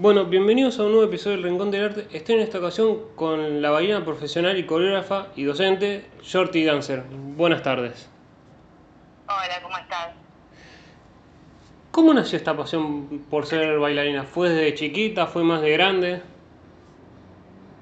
[0.00, 2.08] Bueno, bienvenidos a un nuevo episodio del Rincón del Arte.
[2.16, 7.02] Estoy en esta ocasión con la bailarina profesional y coreógrafa y docente, Shorty Dancer.
[7.10, 8.08] Buenas tardes.
[9.28, 10.14] Hola, ¿cómo estás?
[11.90, 14.24] ¿Cómo nació esta pasión por ser bailarina?
[14.24, 15.26] ¿Fue desde chiquita?
[15.26, 16.22] ¿Fue más de grande?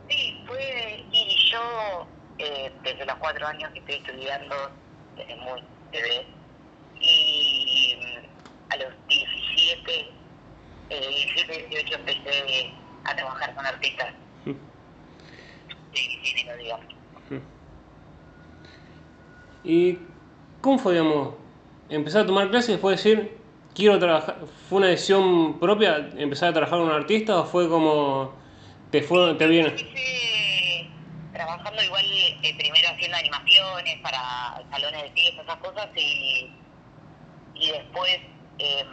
[0.08, 2.04] Sí, fue, y yo
[2.38, 4.56] eh, desde los cuatro años que estoy estudiando,
[5.14, 5.62] desde muy
[5.92, 6.26] bebé,
[7.00, 7.96] y
[8.70, 9.17] a los 17,
[10.90, 12.72] eh, 17, 18 empecé
[13.04, 16.86] a trabajar con artistas de género, digamos.
[19.64, 19.98] ¿Y
[20.60, 21.34] cómo fue, digamos,
[21.88, 23.36] empezar a tomar clases y después decir,
[23.74, 24.38] quiero trabajar?
[24.68, 28.34] ¿Fue una decisión propia empezar a trabajar con un artista o fue como,
[28.90, 29.68] te, fue, te viene?
[29.68, 30.88] Empecé
[31.32, 36.50] trabajando igual eh, primero haciendo animaciones para salones de fiesta, esas cosas, y,
[37.54, 38.18] y después
[38.58, 38.84] eh,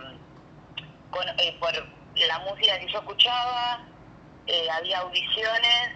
[1.15, 1.71] con, eh, por
[2.15, 3.85] la música que yo escuchaba,
[4.47, 5.91] eh, había audiciones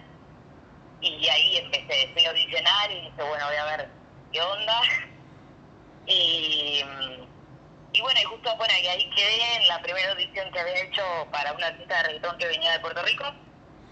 [1.02, 3.88] y ahí empecé, fui a audicionar y dije, bueno, voy a ver
[4.32, 4.80] qué onda.
[6.06, 6.82] Y,
[7.92, 11.02] y bueno, y justo bueno, y ahí quedé en la primera audición que había hecho
[11.30, 13.32] para una artista de reggaetón que venía de Puerto Rico.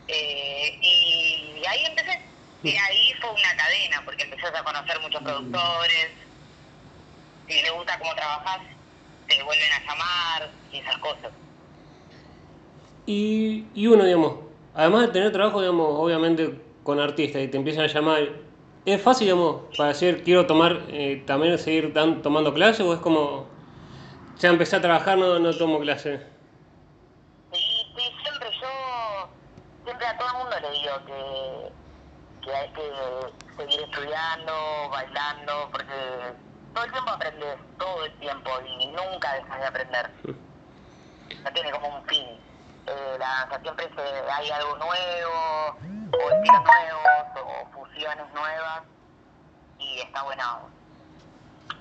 [0.09, 2.21] Eh, y ahí empecé.
[2.65, 6.11] Y ahí fue una cadena, porque empezás a conocer muchos productores.
[7.47, 8.61] Si le gusta cómo trabajas,
[9.29, 11.33] te vuelven a llamar y esas cosas.
[13.07, 14.39] Y, y uno, digamos,
[14.75, 18.29] además de tener trabajo, digamos, obviamente con artistas y te empiezan a llamar,
[18.85, 23.01] ¿es fácil, digamos, para decir quiero tomar, eh, también seguir dan- tomando clases o es
[23.01, 23.59] como,
[24.37, 26.23] ya empecé a trabajar, no, no tomo clases?
[27.53, 27.59] Sí,
[27.97, 28.69] sí, siempre yo,
[29.85, 31.73] siempre a todo el mundo le digo que,
[32.43, 32.91] que hay que
[33.57, 34.53] seguir estudiando,
[34.91, 35.95] bailando, porque
[36.79, 40.11] todo el tiempo aprendes, todo el tiempo, y nunca dejas de aprender.
[41.43, 42.25] No tiene como un fin.
[42.87, 45.77] Eh, la danza siempre se, hay algo nuevo,
[46.13, 48.83] o estilos nuevos, o fusiones nuevas,
[49.81, 50.71] y está bueno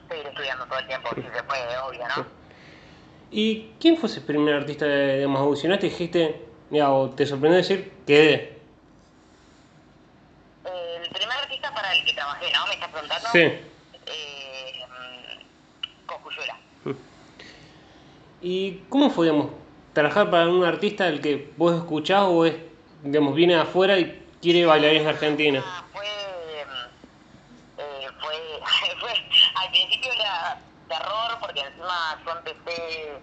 [0.10, 2.26] seguir estudiando todo el tiempo, si se puede, obvio, ¿no?
[3.30, 7.94] ¿Y quién fue ese primer artista, digamos, audicionaste y dijiste, mira, o te sorprendió decir,
[8.08, 8.60] quedé?
[10.66, 12.66] El primer artista para el que trabajé, ¿no?
[12.66, 13.30] ¿Me estás preguntando?
[13.32, 13.40] Sí.
[13.40, 14.37] Eh,
[18.40, 19.52] ¿Y cómo fue, digamos,
[19.94, 22.56] trabajar para un artista al que vos escuchás o es,
[23.02, 25.64] digamos, viene de afuera y quiere bailarines de Argentina?
[25.66, 26.06] Ah, fue,
[26.68, 28.36] mm, eh, fue,
[29.00, 29.12] fue,
[29.56, 31.94] al principio era terror porque encima
[32.26, 33.16] yo empecé,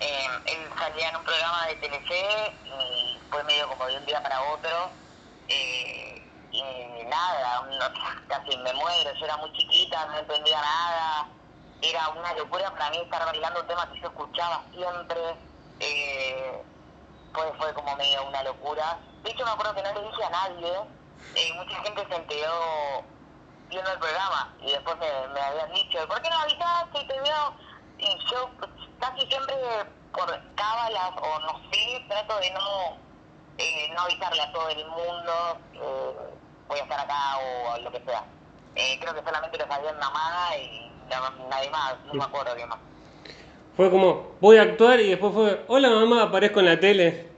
[0.00, 2.24] eh, él salía en un programa de Telefe
[2.64, 4.70] y fue medio como de un día para otro.
[5.48, 6.20] eh,
[6.50, 6.62] y
[7.06, 7.92] nada, no-
[8.28, 11.28] casi me muero, yo era muy chiquita, no entendía nada,
[11.90, 15.36] era una locura para mí estar bailando un tema que yo escuchaba siempre,
[15.80, 16.62] eh,
[17.32, 18.98] fue, fue como medio una locura.
[19.22, 20.72] De hecho me acuerdo que no le dije a nadie,
[21.34, 23.04] eh, mucha gente se enteró
[23.68, 27.54] viendo el programa y después me, habían dicho, ¿por qué no avisaste y te vio?
[27.98, 28.50] Y yo
[29.00, 29.56] casi siempre
[30.12, 32.98] por cábalas o no sé, trato de no,
[33.58, 36.34] eh, no avisarle a todo el mundo, eh,
[36.68, 38.24] voy a estar acá o lo que sea.
[38.76, 40.92] Eh, creo que solamente lo sabía mi mamá y
[41.50, 42.78] nadie más, no me acuerdo qué más.
[43.76, 47.28] Fue como, voy a actuar y después fue, hola mamá, aparezco en la tele.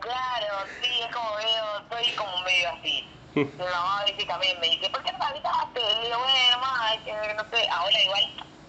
[0.00, 3.08] Claro, sí, es como veo, soy como medio así.
[3.34, 5.80] Mi mamá a veces también me dice, ¿por qué no me avisaste?
[5.80, 8.24] Y digo, bueno, mamá, es que no sé, ahora igual,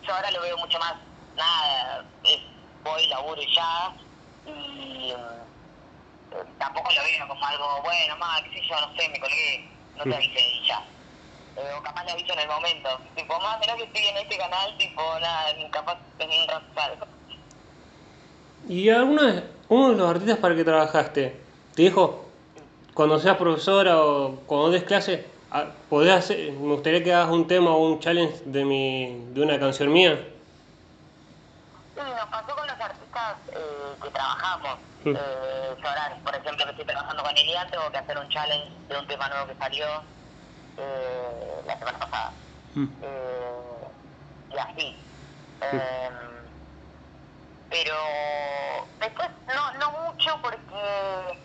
[0.06, 0.94] yo ahora lo veo mucho más,
[1.36, 2.40] nada, es,
[2.84, 3.94] voy, laburo y ya,
[4.46, 9.20] y eh, tampoco lo veo como algo, bueno, mamá, qué sé yo, no sé, me
[9.20, 10.84] colgué, no te avisé y ya.
[11.58, 14.78] O capaz le aviso en el momento, tipo, mamá, mirá que estoy en este canal,
[14.78, 17.08] tipo, nada, capaz tenés un rato,
[18.70, 21.42] ¿Y alguna vez, uno de los artistas para el que trabajaste,
[21.74, 22.30] te dijo,
[22.94, 27.48] cuando seas profesora o cuando des clase, ah, podés hacer, me gustaría que hagas un
[27.48, 30.16] tema o un challenge de, mi, de una canción mía?
[31.96, 34.78] Sí, nos pasó con los artistas eh, que trabajamos.
[35.06, 35.16] Mm.
[35.16, 35.58] Eh,
[36.24, 39.30] por ejemplo, que estoy trabajando con Elian, tengo que hacer un challenge de un tema
[39.30, 39.86] nuevo que salió
[40.78, 42.34] eh, la semana pasada.
[42.76, 43.88] Eh,
[44.54, 44.96] y así.
[45.62, 46.10] Eh,
[47.70, 47.96] pero
[49.00, 51.40] después no, no mucho porque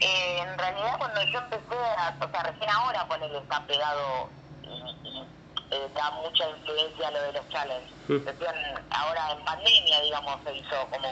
[0.00, 4.30] eh, en realidad cuando yo empecé, a, o sea, recién ahora ponerle está pegado
[4.62, 5.28] y, y,
[5.70, 7.92] eh, da mucha influencia a lo de los challenges.
[8.08, 8.24] Mm.
[8.26, 11.08] Recién ahora en pandemia, digamos, se hizo como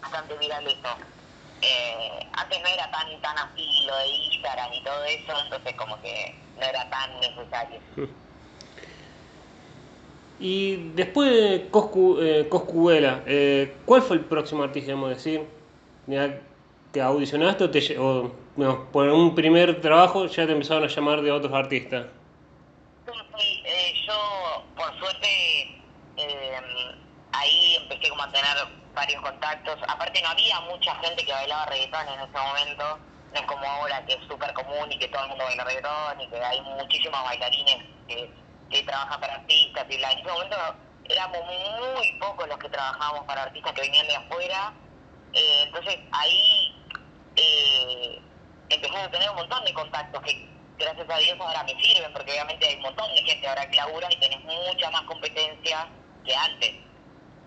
[0.00, 0.96] bastante viral eso.
[1.62, 6.00] Eh, antes no era tan tan así lo de Instagram y todo eso, entonces como
[6.02, 7.80] que no era tan necesario.
[10.40, 15.46] Y después de Coscu, eh, Coscuela, eh, ¿cuál fue el próximo artista, debemos decir?
[16.06, 16.40] Mira,
[16.92, 21.22] que audicionaste o, te, o no, por un primer trabajo ya te empezaron a llamar
[21.22, 22.06] de otros artistas?
[23.06, 25.28] Sí, sí, eh, yo por suerte
[26.16, 26.58] eh,
[27.32, 28.56] ahí empecé como a tener
[28.94, 29.76] varios contactos.
[29.88, 32.98] Aparte no había mucha gente que bailaba reggaetón en ese momento,
[33.34, 36.28] no como ahora que es súper común y que todo el mundo baila reggaetón y
[36.28, 38.30] que hay muchísimos bailarines que,
[38.86, 40.10] trabajan para artistas y bla.
[40.10, 40.56] En ese momento
[41.08, 44.72] éramos muy pocos los que trabajábamos para artistas que venían de afuera.
[45.32, 46.74] Eh, entonces ahí
[47.36, 48.20] eh,
[48.70, 52.66] a tener un montón de contactos que gracias a Dios ahora me sirven porque obviamente
[52.66, 55.88] hay un montón de gente ahora que labura y tenés mucha más competencia
[56.24, 56.74] que antes.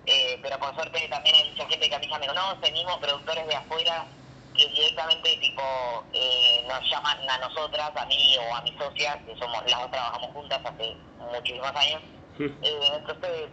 [0.06, 2.98] Eh, pero por suerte también hay mucha gente que a mí ya me conoce, mismos
[3.00, 4.08] productores de afuera
[4.58, 5.62] que directamente tipo
[6.14, 9.92] eh, nos llaman a nosotras, a mí o a mis socias, que somos las dos
[9.92, 10.98] trabajamos juntas hace
[11.32, 12.02] muchísimos años.
[12.40, 13.50] Eh, entonces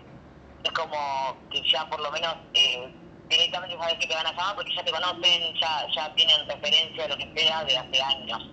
[0.65, 2.93] es como que ya por lo menos eh,
[3.29, 7.03] directamente sabes que te van a llamar porque ya te conocen, ya, ya tienen referencia
[7.05, 8.51] de lo que sea de hace años.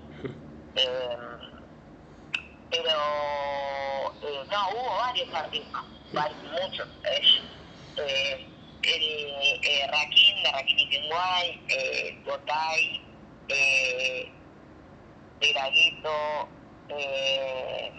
[0.76, 1.18] Eh,
[2.70, 2.90] pero
[4.22, 5.84] eh, no, hubo varios artistas,
[6.14, 6.88] varios, muchos.
[8.84, 13.02] El eh, Rakim de Rakim y Tinguay, eh, Gotay,
[13.48, 14.32] eh,
[16.90, 17.94] eh,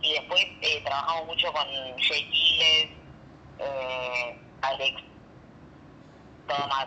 [0.00, 1.64] y después eh, trabajamos mucho con
[1.98, 2.90] Jay Giles,
[3.58, 5.02] eh, Alex,
[6.46, 6.86] todo más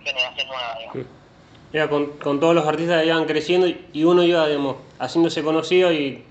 [0.00, 1.06] generación nueva, digamos.
[1.90, 6.24] Con, con todos los artistas que iban creciendo y- uno iba, digamos, haciéndose conocido y,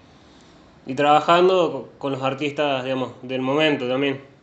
[0.88, 4.37] y trabajando co- con los artistas, digamos, del momento también.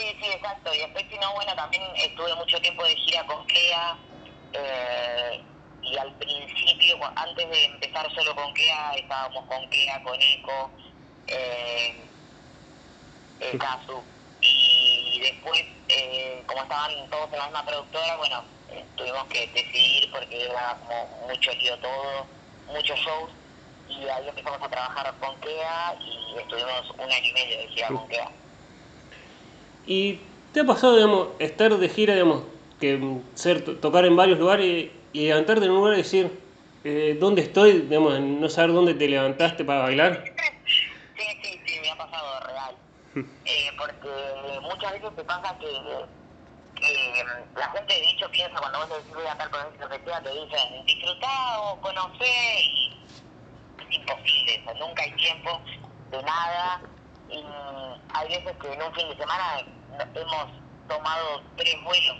[0.00, 0.74] Sí, sí, exacto.
[0.74, 3.98] Y después, si no, bueno, también estuve mucho tiempo de gira con Kea.
[4.52, 5.46] eh,
[5.82, 10.76] y al principio, antes de empezar solo con Kea, estábamos con Kea, con Eco,
[11.26, 12.10] eh,
[13.40, 14.06] eh, Kazu.
[14.40, 20.10] Y después, eh, como estaban todos en la misma productora, bueno, eh, tuvimos que decidir
[20.12, 22.30] porque era como mucho lío todo,
[22.66, 23.32] muchos shows.
[23.88, 27.92] Y ahí empezamos a trabajar con Kea y estuvimos un año y medio de gira
[27.92, 28.49] con Kea.
[29.86, 30.20] ¿Y
[30.52, 32.44] te ha pasado, digamos, estar de gira, digamos,
[32.78, 32.98] que
[33.34, 36.30] ser, to- tocar en varios lugares y levantarte en un lugar y decir,
[36.84, 37.82] eh, ¿dónde estoy?
[37.82, 40.24] Digamos, no saber dónde te levantaste para bailar.
[41.16, 42.76] Sí, sí, sí, me ha pasado real.
[43.42, 44.08] Eh, porque
[44.62, 49.14] muchas veces te pasa que, que mm, la gente de hecho piensa cuando vos decís
[49.14, 53.08] voy a con lo que sea, te dicen disfrutá o conocé y
[53.80, 55.50] es imposible eso, nunca hay tiempo
[56.12, 56.80] de nada
[57.30, 57.44] y
[58.14, 59.64] hay veces que en un fin de semana
[60.14, 60.46] hemos
[60.88, 62.16] tomado tres vuelos,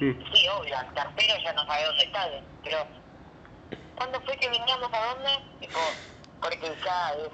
[0.00, 0.24] y Mm.
[0.32, 2.28] sí, obvio, al tercero ya no sabe dónde está,
[2.62, 2.78] pero
[3.96, 5.30] ¿Cuándo fue que veníamos a dónde?
[5.58, 5.80] Tipo,
[6.40, 7.30] porque ya es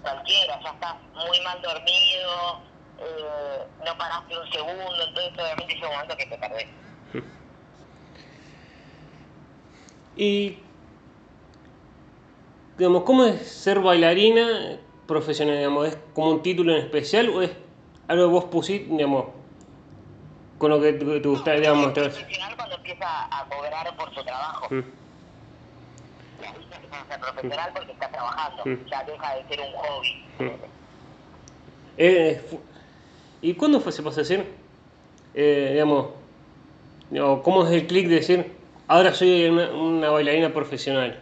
[0.00, 2.60] cualquiera, ya estás muy mal dormido,
[2.98, 6.66] eh, no paraste un segundo, entonces obviamente es un momento que te perdés.
[10.16, 10.58] Y,
[12.78, 15.56] digamos, ¿cómo es ser bailarina profesional?
[15.56, 17.50] Digamos, ¿Es como un título en especial o es
[18.08, 19.26] algo que vos pusiste, digamos,
[20.58, 24.66] con lo que te, te gusta, digamos, profesional cuando empieza a cobrar por su trabajo.
[24.70, 24.82] Mm.
[26.40, 28.86] Y ahí ya empieza a ser profesional porque está trabajando, Mm.
[28.90, 30.24] ya deja de ser un hobby.
[30.38, 30.50] Mm.
[31.96, 32.40] Eh,
[33.42, 34.52] ¿Y cuándo fue, se pasó a decir,
[35.34, 36.08] eh, digamos,
[37.42, 38.56] cómo es el clic de decir,
[38.88, 41.20] ahora soy una, una bailarina profesional?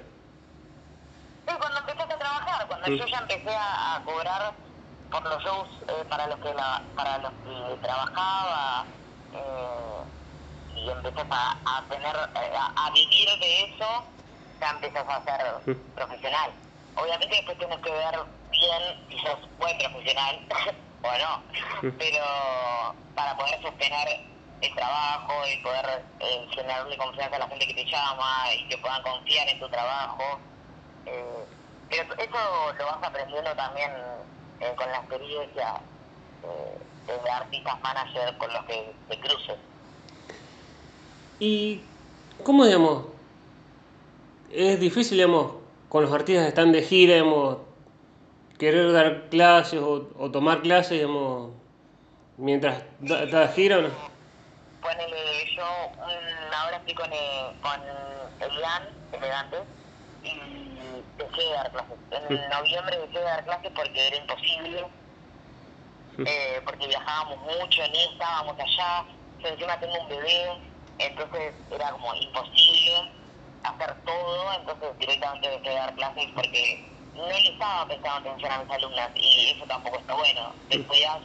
[1.49, 4.55] Sí, cuando empezaste a trabajar, cuando yo ya empecé a, a cobrar
[5.11, 8.87] por los shows eh, para los que la, para los que trabajaba
[9.33, 10.05] eh,
[10.75, 14.12] y empezás a, a tener eh, a, a vivir de eso,
[14.61, 15.62] ya empezás a ser
[15.95, 16.53] profesional.
[16.95, 18.15] Obviamente después tienes que ver
[18.51, 20.47] bien si sos buen profesional
[21.03, 22.25] o no, pero
[23.15, 24.09] para poder sostener
[24.61, 28.79] el trabajo y poder eh, generarle confianza a la gente que te llama y que
[28.79, 30.41] puedan confiar en tu trabajo.
[31.07, 31.47] Eh,
[31.92, 33.90] pero eso lo vas aprendiendo también
[34.61, 35.80] eh, con la experiencia
[36.42, 39.56] eh, de artistas manager con los que te cruces.
[41.38, 41.82] ¿Y
[42.42, 43.06] cómo, digamos,
[44.50, 45.52] es difícil, digamos,
[45.88, 47.58] con los artistas que están de gira, digamos,
[48.58, 51.50] querer dar clases o, o tomar clases, digamos,
[52.38, 53.88] mientras da, da gira o no?
[54.80, 57.80] Ponele, yo mm, ahora estoy con, eh, con
[58.40, 58.82] Elian,
[59.12, 59.58] elegante,
[60.22, 60.72] y
[61.19, 61.99] dejé de dar clases.
[62.11, 64.87] En noviembre dejé de dar clases porque era imposible,
[66.19, 69.04] eh, porque viajábamos mucho, ni estábamos allá,
[69.38, 70.59] yo encima tengo un bebé,
[70.99, 73.12] entonces era como imposible
[73.64, 78.64] hacer todo, entonces directamente dejé de dar clases porque no le estaba prestando atención a
[78.64, 80.54] mis alumnas y eso tampoco está bueno.
[80.69, 81.19] Descuidas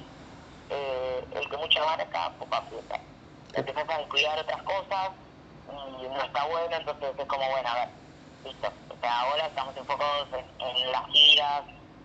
[0.69, 2.99] eh, el que mucho abarca, poco aprieta.
[3.53, 5.11] empezás a descuidar otras cosas
[5.69, 7.89] y no está bueno, entonces es como, bueno, a ver,
[8.43, 8.67] listo.
[8.89, 11.63] O sea, ahora estamos enfocados en, en las giras,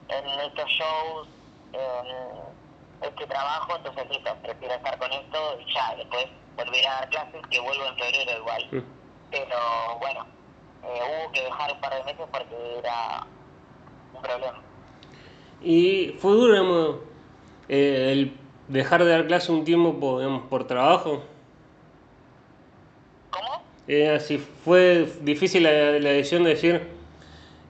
[0.09, 1.29] en estos shows,
[1.73, 7.09] en este trabajo, entonces listo, prefiero estar con esto y ya, después volver a dar
[7.09, 8.85] clases, que vuelvo en febrero igual.
[9.31, 10.27] Pero bueno,
[10.85, 13.27] eh, hubo que dejar un par de meses porque era
[14.15, 14.61] un problema.
[15.63, 16.97] ¿Y fue duro digamos,
[17.69, 18.37] eh, el
[18.69, 21.23] dejar de dar clases un tiempo digamos, por trabajo?
[23.89, 26.89] Eh, así fue difícil la, la decisión de decir...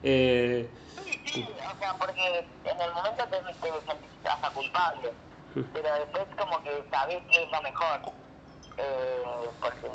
[0.03, 0.67] Eh,
[1.03, 5.11] Sí, sí, o sea, porque en el momento te, te sentís hasta culpable,
[5.53, 7.99] pero después como que sabés que es lo mejor.
[8.77, 9.23] Eh,
[9.59, 9.87] porque,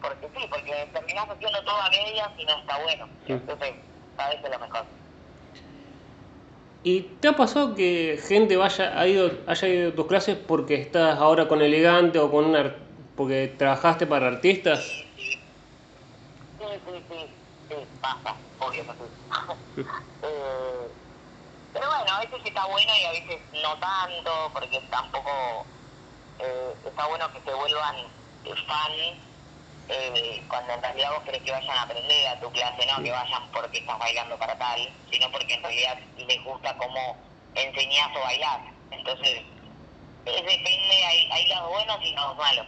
[0.00, 3.08] porque sí, porque terminás haciendo todo a medias y no está bueno.
[3.26, 3.74] Entonces,
[4.16, 4.84] sabés que es lo mejor.
[6.82, 10.74] ¿Y te ha pasado que gente vaya ha ido, haya ido a tus clases porque
[10.74, 12.56] estás ahora con Elegante o con un
[13.14, 15.04] porque trabajaste para artistas?
[16.58, 17.30] Sí, sí, sí,
[17.68, 19.82] sí, pasa, obvio que sí.
[20.22, 20.88] eh,
[21.72, 25.66] pero bueno, a veces está bueno y a veces no tanto, porque tampoco
[26.38, 27.96] eh, está bueno que se vuelvan
[28.66, 28.92] fan
[29.88, 33.10] eh, cuando en realidad vos querés que vayan a aprender a tu clase, no que
[33.10, 34.80] vayan porque estás bailando para tal,
[35.10, 37.16] sino porque en realidad les gusta cómo
[37.54, 38.60] enseñás o bailás.
[38.90, 39.42] Entonces,
[40.24, 42.66] es depende, hay, hay los buenos y los malos.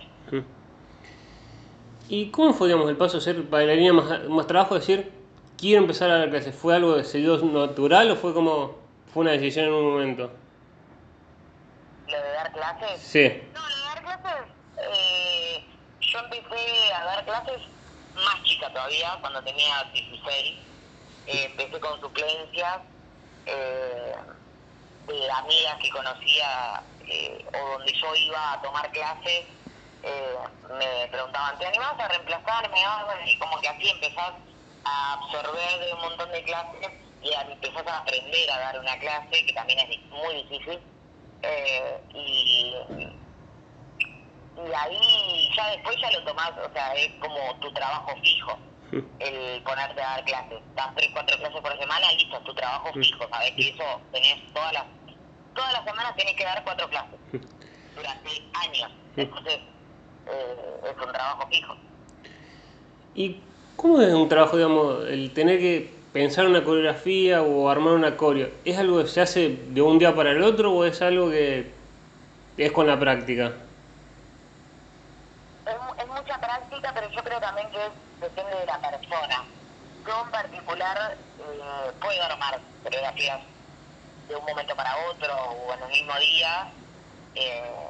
[2.08, 4.74] ¿Y cómo fue digamos, el paso de ser bailarina más, más trabajo?
[4.74, 5.12] decir,
[5.58, 6.54] quiero empezar a dar clases.
[6.54, 8.76] ¿Fue algo que se dio natural o fue como
[9.12, 10.30] fue una decisión en un momento?
[12.06, 13.42] Lo de dar clases, Sí.
[13.52, 15.64] No, lo de dar clases, eh,
[16.00, 17.62] yo empecé a dar clases
[18.14, 20.58] más chica todavía, cuando tenía 16.
[21.26, 22.78] Eh, empecé con suplencias
[23.46, 24.14] eh,
[25.08, 29.44] de amigas que conocía eh, o donde yo iba a tomar clases.
[30.06, 30.36] Eh,
[30.70, 32.78] me preguntaban, ¿te animás a reemplazarme?
[33.26, 34.32] Y como que así empezás
[34.84, 36.90] a absorber de un montón de clases
[37.22, 40.80] y a- empezás a aprender a dar una clase, que también es muy difícil.
[41.42, 42.74] Eh, y,
[44.56, 48.58] y ahí ya después ya lo tomás, o sea, es como tu trabajo fijo,
[49.18, 50.62] el ponerte a dar clases.
[50.74, 54.52] Das tres, cuatro clases por semana, listo, es tu trabajo fijo, sabes que eso tenés
[54.52, 54.84] todas las,
[55.52, 57.20] todas las semanas tenés que dar cuatro clases
[57.94, 58.30] durante
[58.64, 58.90] años.
[59.16, 59.60] Entonces,
[60.26, 61.74] eh, es un trabajo fijo.
[63.14, 63.42] ¿Y
[63.76, 68.50] cómo es un trabajo, digamos, el tener que pensar una coreografía o armar una coreo?
[68.64, 71.74] ¿Es algo que se hace de un día para el otro o es algo que
[72.56, 73.54] es con la práctica?
[75.66, 79.44] es, es mucha práctica, pero yo creo también que es- depende de la persona.
[80.06, 83.40] Yo en particular eh, puedo armar coreografías
[84.28, 86.74] de un momento para otro o en el mismo día.
[87.34, 87.85] eh,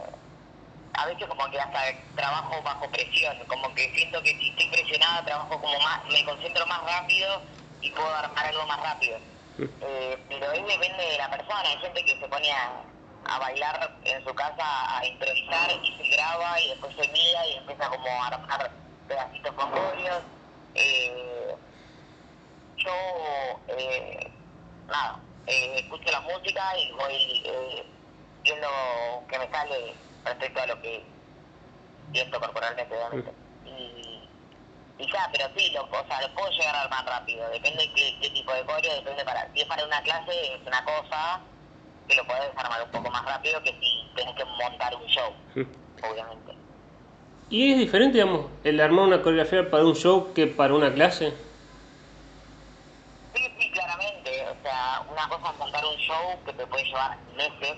[0.96, 1.80] a veces como que hasta
[2.14, 6.66] trabajo bajo presión, como que siento que si estoy presionada trabajo como más, me concentro
[6.66, 7.42] más rápido
[7.80, 9.18] y puedo armar algo más rápido.
[9.58, 12.82] Eh, pero ahí depende de la persona, hay gente que se pone a,
[13.26, 17.56] a bailar en su casa, a improvisar y se graba y después se mira y
[17.56, 18.70] empieza como a armar
[19.08, 20.22] pedacitos con coreos.
[20.74, 21.56] Eh,
[22.76, 22.92] yo,
[23.68, 24.30] eh,
[24.86, 27.86] nada, eh, escucho la música y voy eh,
[28.42, 28.68] viendo
[29.28, 29.94] que me sale
[30.26, 31.04] respecto a lo que
[32.12, 33.32] siento corporalmente, obviamente.
[33.64, 34.28] Y,
[34.98, 37.48] y ya, pero sí, lo, o sea, lo puedo llegar a armar rápido.
[37.50, 39.50] Depende qué, qué tipo de coreo, depende para...
[39.52, 41.40] Si es para una clase es una cosa
[42.08, 45.32] que lo podés armar un poco más rápido que si tenés que montar un show,
[46.08, 46.54] obviamente.
[47.48, 51.32] ¿Y es diferente, digamos, el armar una coreografía para un show que para una clase?
[53.34, 54.46] Sí, sí, claramente.
[54.48, 57.76] O sea, una cosa es montar un show que te puede llevar meses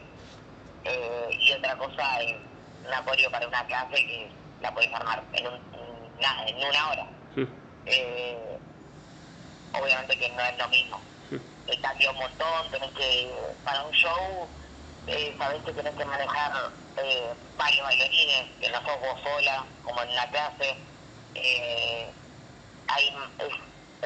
[0.84, 2.34] eh, y otra cosa es
[2.84, 4.30] un acorio para una clase que
[4.60, 7.06] la puedes armar en, un, en nada, en una hora.
[7.86, 8.58] Eh,
[9.72, 11.00] obviamente que no es lo mismo.
[11.66, 14.48] Eh, cambia un montón, tenés que, para un show,
[15.06, 16.52] eh, sabés que tenés que manejar
[16.96, 20.76] eh, varios bailarines, que no sos vos sola, como en la clase.
[21.34, 22.12] Eh,
[22.88, 23.08] hay
[23.38, 23.54] es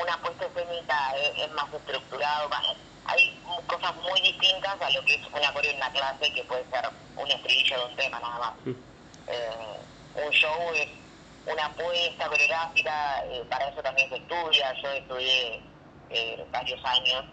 [0.03, 5.15] una puesta escénica es, es más estructurado, más- hay cosas muy distintas a lo que
[5.15, 8.39] es una coreo en una clase que puede ser un estribillo de un tema nada
[8.39, 8.53] más.
[8.67, 9.81] Eh,
[10.15, 10.89] un show es
[11.47, 15.63] una apuesta coreográfica, eh, para eso también se estudia, yo estudié
[16.11, 17.25] eh, varios años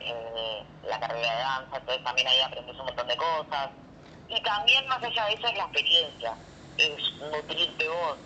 [0.00, 3.70] eh, la carrera de danza, entonces también ahí aprendes un montón de cosas.
[4.28, 6.36] Y también más allá de eso es la experiencia,
[6.76, 8.18] es nutrirte vos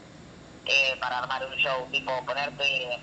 [0.65, 3.01] eh, para armar un show, tipo ponerte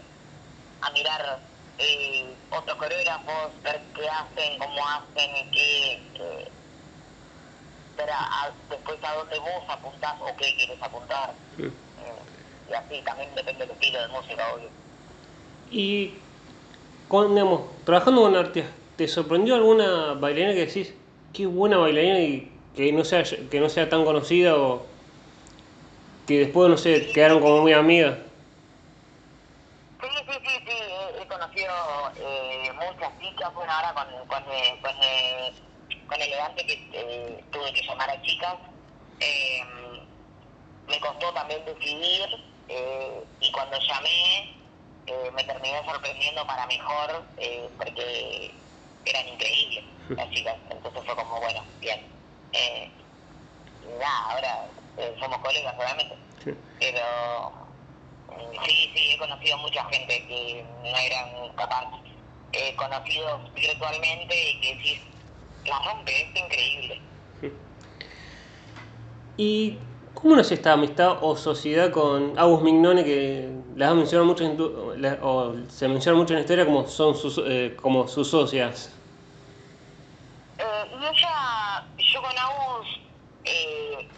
[0.82, 1.40] a mirar
[1.78, 6.52] eh, otros coreógrafos, ver qué hacen, cómo hacen, qué, eh,
[7.98, 11.36] ver a- a- después a dónde vos apuntás o qué quieres apuntar.
[11.58, 11.64] Mm.
[11.64, 12.24] Eh,
[12.70, 14.70] y así, también depende del estilo de música, obvio.
[15.70, 16.20] Y,
[17.08, 20.94] con, digamos, trabajando con artistas, ¿te sorprendió alguna bailarina que decís,
[21.34, 24.88] qué buena bailarina y que no sea, que no sea tan conocida o
[26.28, 28.18] que después, no sé, quedaron como muy amigas?
[30.02, 30.74] Sí, sí, sí, sí,
[31.58, 35.54] eh, muchas chicas, bueno, ahora con, con, eh, con, eh,
[36.08, 38.56] con Elegante que eh, tuve que llamar a chicas,
[39.20, 39.64] eh,
[40.88, 42.28] me costó también decidir
[43.40, 44.52] y cuando llamé
[45.34, 48.60] me terminé sorprendiendo para mejor eh, porque
[49.06, 52.00] eran increíbles las chicas, entonces fue como, bueno, bien.
[52.54, 52.92] Eh,
[54.00, 54.70] nada, ahora
[55.20, 56.18] somos colegas, obviamente
[56.80, 57.65] pero
[58.66, 61.86] sí, sí, he conocido mucha gente que no eran capaz,
[62.54, 65.00] eh, conocidos virtualmente y que decís,
[65.66, 67.02] la rompe, es increíble.
[69.38, 69.80] ¿Y
[70.14, 74.56] cómo nace esta amistad o sociedad con Agus Mignone que las has mencionado mucho en
[74.58, 78.30] tu- la- o se menciona mucho en la historia como son sus, eh, como sus
[78.30, 78.98] socias?
[80.58, 82.88] Eh, y ella, yo con Agus,
[83.44, 84.15] eh,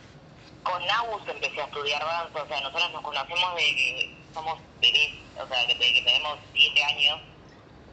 [0.67, 5.13] con Agus empecé a estudiar danza, o sea, nosotros nos conocemos de que somos bebés,
[5.41, 7.19] o sea, desde que tenemos 7 años,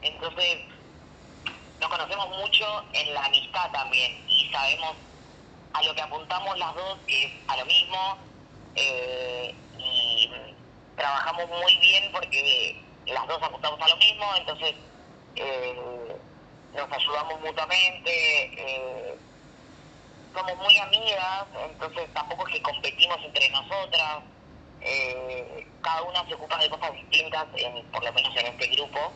[0.02, 0.58] entonces
[1.80, 4.96] nos conocemos mucho en la amistad también y sabemos
[5.72, 8.18] a lo que apuntamos las dos, que es a lo mismo,
[8.74, 10.30] eh, y
[10.96, 14.74] trabajamos muy bien porque las dos apuntamos a lo mismo, entonces
[15.36, 16.16] eh,
[16.74, 18.10] nos ayudamos mutuamente,
[18.56, 19.16] eh,
[20.34, 24.18] somos muy amigas, entonces tampoco es que competimos entre nosotras,
[24.80, 29.12] eh, cada una se ocupa de cosas distintas, en, por lo menos en este grupo,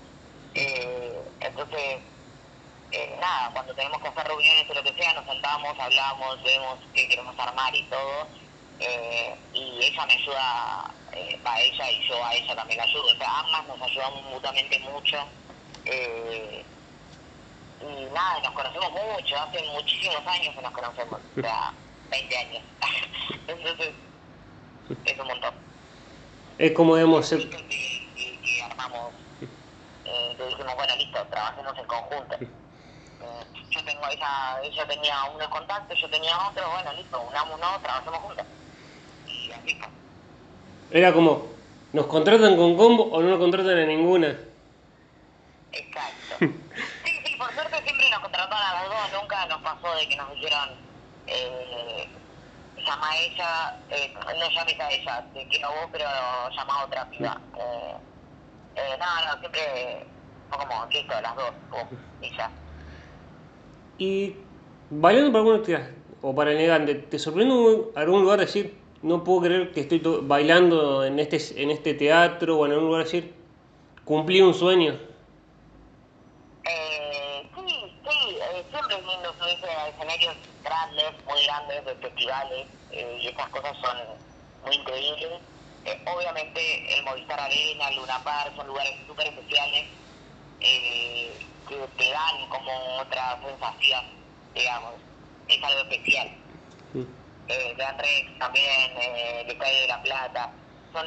[0.54, 1.98] eh, entonces
[2.92, 6.78] eh, nada, cuando tenemos que hacer reuniones o lo que sea, nos sentamos, hablamos, vemos
[6.94, 8.28] qué queremos armar y todo.
[9.52, 10.84] y ella me ayuda
[11.44, 13.06] a ella y yo a ella también la ayudo.
[13.06, 15.18] O sea, ambas nos ayudamos mutuamente mucho.
[17.80, 21.72] Y nada, nos conocemos mucho, hace muchísimos años que nos conocemos, o sea,
[22.10, 22.62] 20 años.
[23.48, 23.94] Entonces,
[25.04, 25.54] es un montón.
[26.58, 32.36] Es como, digamos, que, que- que armamos, eh, que dijimos, bueno, listo, trabajemos en conjunto.
[32.40, 38.18] Eh, yo tengo ella, ella tenía unos contactos, yo tenía otros, bueno, listo, unámonos, trabajemos
[38.20, 38.46] juntos.
[39.26, 39.88] Y así fue.
[40.90, 41.52] era como,
[41.92, 44.38] ¿nos contratan con combo o no nos contratan a ninguna?
[45.72, 46.36] Exacto.
[47.04, 50.16] Sí, sí, por suerte siempre nos contrataron a las dos, nunca nos pasó de que
[50.16, 50.68] nos dijeron,
[51.26, 52.08] eh,
[52.84, 56.04] llama a ella, eh, no llames a ella, te quiero a vos, pero
[56.56, 57.40] llama a otra piba.
[57.56, 57.94] Eh,
[58.76, 60.12] eh, no, no, siempre
[60.48, 62.50] fue como, listo, las dos, pum, y ya.
[63.98, 64.36] Y
[64.90, 65.90] bailando para alguna actividad
[66.22, 67.54] o para el negante, ¿te sorprende
[67.96, 72.58] algún lugar decir, no puedo creer que estoy to- bailando en este, en este teatro
[72.58, 73.34] o en algún lugar decir,
[74.04, 74.98] cumplí un sueño?
[76.64, 82.66] Eh, sí, sí, eh, siempre es lindo subirse a escenarios grandes, muy grandes, de festivales,
[82.90, 83.96] eh, y esas cosas son
[84.64, 85.40] muy increíbles.
[85.84, 89.86] Eh, obviamente el Movistar Arena, Luna Park, son lugares súper especiales
[90.60, 94.04] eh, que te dan como otra sensación,
[94.54, 94.94] digamos,
[95.46, 96.28] es algo especial.
[97.48, 100.52] Eh, Gran Rex también, el Estadio de la Plata,
[100.92, 101.06] son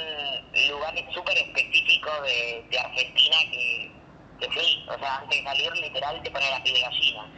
[0.69, 3.91] lugares súper específicos de, de Argentina que,
[4.39, 7.31] que sí, o sea, antes de salir literal te pone la piel de gallina.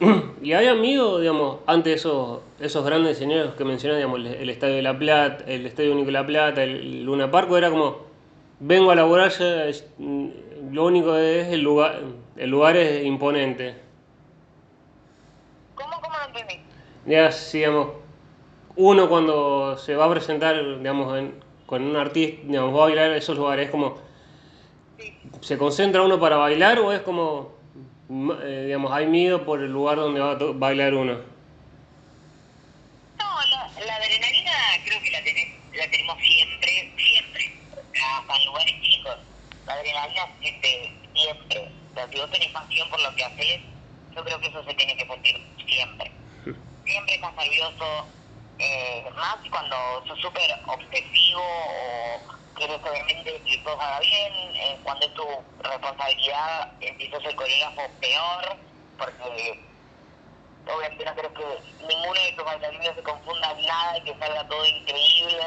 [0.42, 4.50] ¿Y había amigo, digamos, antes de esos, esos grandes escenarios que mencioné, digamos, el, el
[4.50, 7.70] Estadio de la Plata, el Estadio Único de la Plata, el Luna Park, o era
[7.70, 7.98] como,
[8.60, 10.28] vengo a laburar, ya, es- mm,
[10.72, 12.00] lo único es el lugar,
[12.36, 13.74] el lugar es imponente.
[15.74, 16.62] ¿Cómo, cómo lo entendí?
[17.06, 17.88] Ya, sí, digamos,
[18.76, 21.34] uno cuando se va a presentar, digamos, en-
[21.66, 23.98] con un artista, digamos, va a bailar en esos lugares, es como,
[24.98, 25.14] Sí.
[25.40, 27.52] ¿se concentra uno para bailar o es como,
[28.10, 31.12] eh, digamos, hay miedo por el lugar donde va a bailar uno?
[33.18, 34.52] No, la, la adrenalina
[34.84, 37.56] creo que la, tenés, la tenemos siempre, siempre,
[38.18, 39.16] hasta en lugares chicos.
[39.64, 41.70] La adrenalina se siente siempre.
[41.90, 43.60] O sea, si vos tenés pasión por lo que haces,
[44.16, 46.10] yo creo que eso se tiene que sentir siempre.
[46.84, 48.06] Siempre estás nervioso,
[48.58, 55.06] eh, más cuando sos súper obsesivo o quieres obviamente que todo haga bien, eh, cuando
[55.06, 55.24] es tu
[55.60, 58.58] responsabilidad, si sos el coreógrafo, peor,
[58.98, 59.64] porque
[60.66, 64.46] obviamente no querés que ninguno de tus bailarines se confunda en nada y que salga
[64.46, 65.42] todo increíble.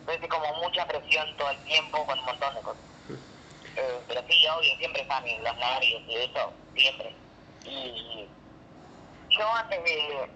[0.00, 2.84] Entonces es como mucha presión todo el tiempo con un montón de cosas.
[3.76, 7.16] Eh, pero sí, obvio, siempre están los nervios y eso, siempre.
[7.64, 8.28] Y
[9.30, 10.30] yo antes de,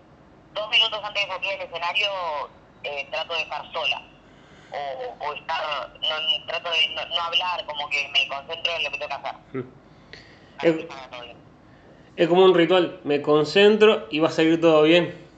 [0.52, 2.08] dos minutos antes de salir del escenario,
[2.82, 4.13] eh, trato de estar sola.
[4.76, 8.90] O, o estar, no, trato de no, no hablar, como que me concentro en lo
[8.90, 9.34] que tengo que hacer.
[9.52, 9.72] Mm.
[10.56, 11.36] Para Es, que salga todo bien.
[12.16, 15.28] es como un ritual, me concentro y va a salir todo bien.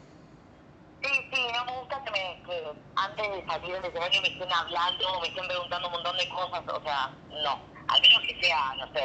[1.03, 2.63] Sí, sí, no me gusta que, me, que
[2.97, 6.63] antes de salir del escenario me estén hablando, me estén preguntando un montón de cosas,
[6.69, 7.11] o sea,
[7.43, 7.61] no.
[7.89, 9.01] Al menos que sea, no sé,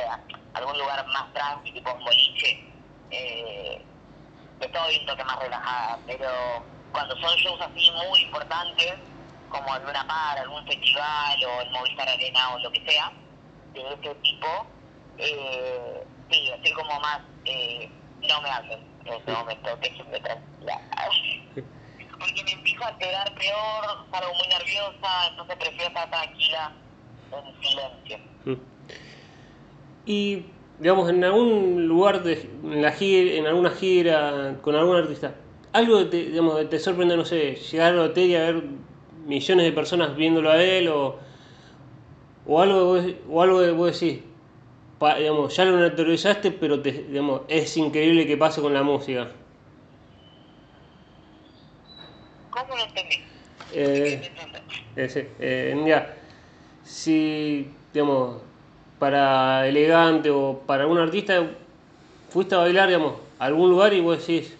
[0.53, 2.63] algún lugar más tranqui, tipo un boliche,
[3.11, 3.85] eh,
[4.59, 6.29] estoy un toque más relajada, pero
[6.91, 8.95] cuando son shows así muy importantes,
[9.51, 13.11] como el Luna Par, algún festival o el Movistar Arena o lo que sea,
[13.73, 14.47] de este tipo,
[15.17, 17.89] eh, sí, estoy como más, eh,
[18.27, 20.81] no me hablen en este momento, déjenme tranquila.
[22.19, 26.71] Porque me empiezo a alterar peor, salgo muy nerviosa, entonces prefiero estar tranquila,
[27.31, 28.17] en silencio.
[28.45, 28.61] Mm.
[30.05, 30.45] Y,
[30.79, 35.33] digamos, en algún lugar, de, en, la gira, en alguna gira con algún artista,
[35.73, 38.63] algo te, digamos, te sorprende, no sé, llegar al hotel y a ver
[39.25, 41.17] millones de personas viéndolo a él o,
[42.45, 42.97] o algo,
[43.29, 44.19] o algo que vos decís,
[44.99, 49.29] pa- digamos, ya lo naturalizaste, pero te, digamos, es increíble que pase con la música.
[52.49, 53.15] ¿Cómo lo entendí?
[53.73, 54.31] Eh,
[54.95, 56.13] Ese, eh, mira,
[56.83, 58.41] si, digamos,
[58.99, 61.43] para elegante o para algún artista
[62.29, 64.57] fuiste a bailar, digamos, a algún lugar y vos decís,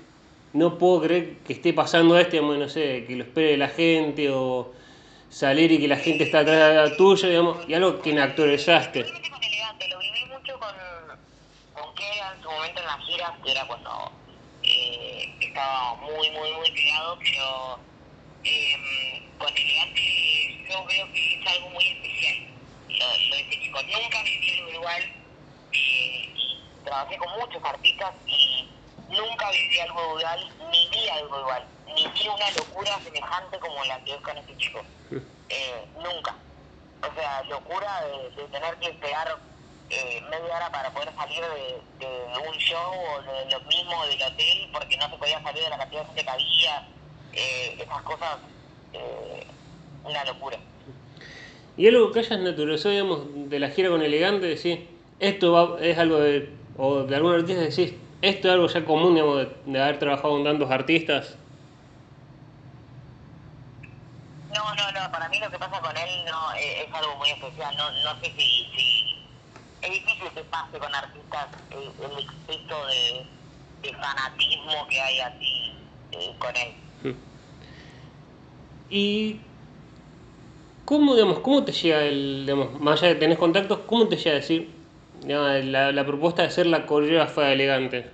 [0.53, 4.29] no puedo creer que esté pasando esto, digamos, no sé, que lo espere la gente
[4.29, 4.73] o
[5.29, 9.03] salir y que la gente está atrás tuyo, digamos, y algo que naturalizaste.
[9.03, 10.75] Realmente con elegante, lo viví mucho con,
[11.73, 14.11] con Kera en su momento en las giras, que era cuando
[14.63, 17.79] eh, estaba muy, muy, muy pegado, pero
[18.43, 22.35] eh, con elegante yo veo que es algo muy especial.
[22.89, 25.01] Lo, lo de este chico, nunca viví algo igual,
[25.71, 28.67] eh, y trabajé con muchos artistas y
[29.11, 30.39] nunca viví algo igual,
[30.71, 34.55] ni vi algo igual, ni vi una locura semejante como la que es con este
[34.57, 34.81] chico.
[35.53, 36.33] Eh, nunca.
[37.01, 39.27] O sea, locura de, de tener que esperar
[39.89, 44.21] eh, media hora para poder salir de, de un show o de lo mismo del
[44.23, 46.89] hotel porque no se podía salir de la cantidad de gente que había.
[47.33, 48.37] Eh, esas cosas,
[48.93, 49.45] eh,
[50.03, 50.57] una locura.
[51.75, 54.79] Y algo que hayas naturalizado, digamos, de la gira con elegante, decís,
[55.19, 59.15] esto va- es algo de, o de algún artista decís, esto es algo ya común,
[59.15, 61.37] digamos, de, de haber trabajado con tantos artistas.
[64.53, 67.29] No, no, no, para mí lo que pasa con él no eh, es algo muy
[67.29, 67.75] especial.
[67.77, 69.15] No, no sé si, si
[69.81, 73.25] es difícil que pase con artistas eh, el exceso de,
[73.81, 75.73] de fanatismo que hay así
[76.11, 77.15] eh, con él.
[78.89, 79.39] ¿Y
[80.83, 84.17] cómo, digamos, cómo te llega el, digamos, más allá de que tenés contactos, cómo te
[84.17, 84.80] llega a decir
[85.21, 88.09] digamos, la, la propuesta de ser la coreógrafa elegante?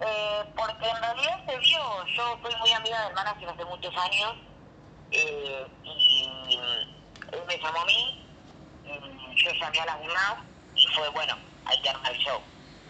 [0.00, 4.34] Eh, porque en realidad se dio, yo soy muy amiga del manager hace muchos años
[5.12, 8.26] eh, y mm, él me llamó a mí,
[9.36, 10.34] yo llamé a las demás
[10.74, 12.40] y fue bueno, hay que armar el show.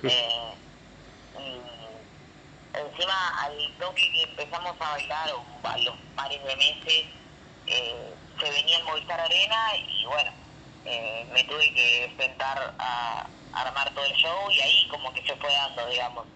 [0.05, 0.55] Eh,
[1.39, 7.05] y encima al toque que empezamos a bailar o a los pares de meses
[7.67, 10.31] eh, se venía el Movistar Arena y bueno,
[10.85, 15.37] eh, me tuve que sentar a armar todo el show y ahí como que se
[15.37, 16.27] fue dando, digamos.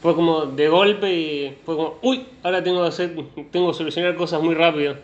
[0.00, 3.14] Fue como de golpe y fue como, uy, ahora tengo que hacer,
[3.50, 4.96] tengo que solucionar cosas muy rápido.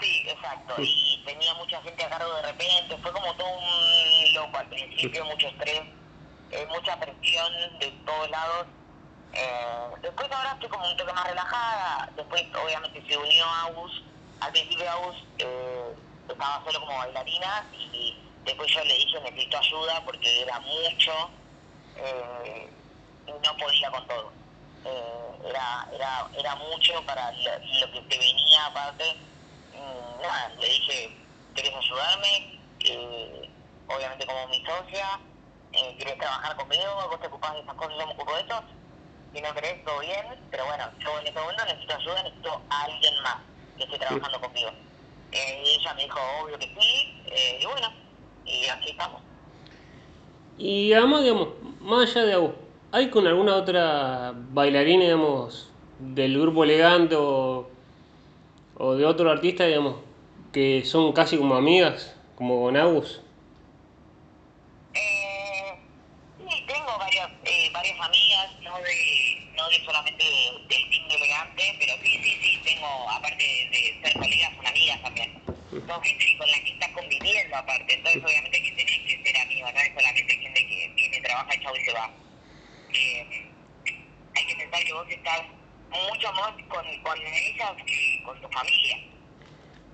[0.00, 0.74] Sí, exacto.
[0.78, 2.96] Y tenía mucha gente a cargo de repente.
[3.02, 5.82] Fue como todo un loco al principio, mucho estrés,
[6.50, 8.66] eh, mucha presión de todos lados.
[9.34, 12.10] Eh, después ahora estoy como un toque más relajada.
[12.16, 14.02] Después obviamente se unió Agus.
[14.40, 15.94] Al principio Agus eh,
[16.32, 21.30] estaba solo como bailarina y después yo le dije necesito ayuda porque era mucho
[21.96, 22.70] eh,
[23.26, 24.32] y no podía con todo.
[24.84, 29.16] Eh, era, era, era mucho para lo, lo que te venía aparte.
[29.72, 31.16] Mm, nada, le dije,
[31.54, 32.60] ¿querés ayudarme?
[32.80, 33.50] Eh,
[33.88, 35.20] obviamente como mi socia,
[35.72, 37.08] eh, ¿querés trabajar conmigo?
[37.08, 37.94] ¿Vos te ocupás de esas cosas?
[37.98, 38.64] Yo me ocupo de esto.
[39.32, 42.82] Si no querés, todo bien, pero bueno, yo en este momento necesito ayuda, necesito a
[42.84, 43.36] alguien más
[43.76, 44.70] que esté trabajando conmigo.
[45.34, 47.88] Eh, y ella me dijo, obvio que sí, eh, y bueno,
[48.46, 49.20] y aquí estamos.
[50.58, 51.48] Y además, digamos,
[51.80, 52.52] más allá de Agus,
[52.92, 57.68] ¿hay con alguna otra bailarina, digamos, del grupo elegante o,
[58.76, 59.96] o de otro artista, digamos,
[60.52, 63.20] que son casi como amigas, como con Agus?
[64.94, 65.74] Eh,
[66.38, 71.14] sí, tengo varias, eh, varias amigas, no de, no de solamente de- del team de
[71.16, 74.52] elegante, pero sí, sí, sí, tengo, aparte de, de ser colegas,
[75.04, 75.30] también.
[75.70, 79.80] Gente con la que estás conviviendo aparte, entonces obviamente que tenés que ser amigos, no
[79.80, 82.10] es solamente gente que viene trabaja, chau y se va.
[82.92, 83.46] Eh,
[84.36, 85.42] hay que pensar que vos estás
[85.90, 88.98] mucho más con, con ellas que con tu familia.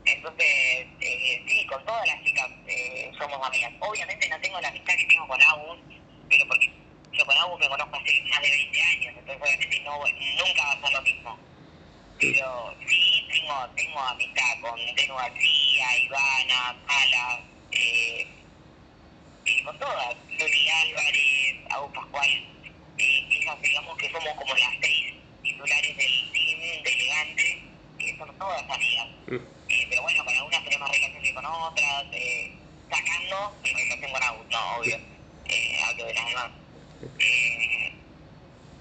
[0.05, 3.73] Entonces, eh, sí, con todas las chicas eh, somos amigas.
[3.81, 5.79] Obviamente no tengo la amistad que tengo con Agus,
[6.29, 6.71] pero porque
[7.13, 10.73] yo con Agus me conozco hace más de 20 años, entonces obviamente no, nunca va
[10.73, 11.50] a ser lo mismo.
[12.21, 17.41] Pero sí tengo, tengo amistad con Denu García, Ivana, Sala,
[17.73, 18.27] eh,
[19.47, 22.29] eh, con todas, Luli Álvarez, Agus Pascual,
[22.99, 27.63] eh, esas digamos que somos como las seis titulares del team de elegante,
[27.99, 29.09] que son todas amigas.
[29.29, 32.53] Eh, pero bueno, con algunas tenemos relación que con otras, eh,
[32.91, 34.99] sacando mi relación con Agus, no, obvio,
[35.47, 36.51] eh, hablo de las demás.
[37.19, 37.93] Eh,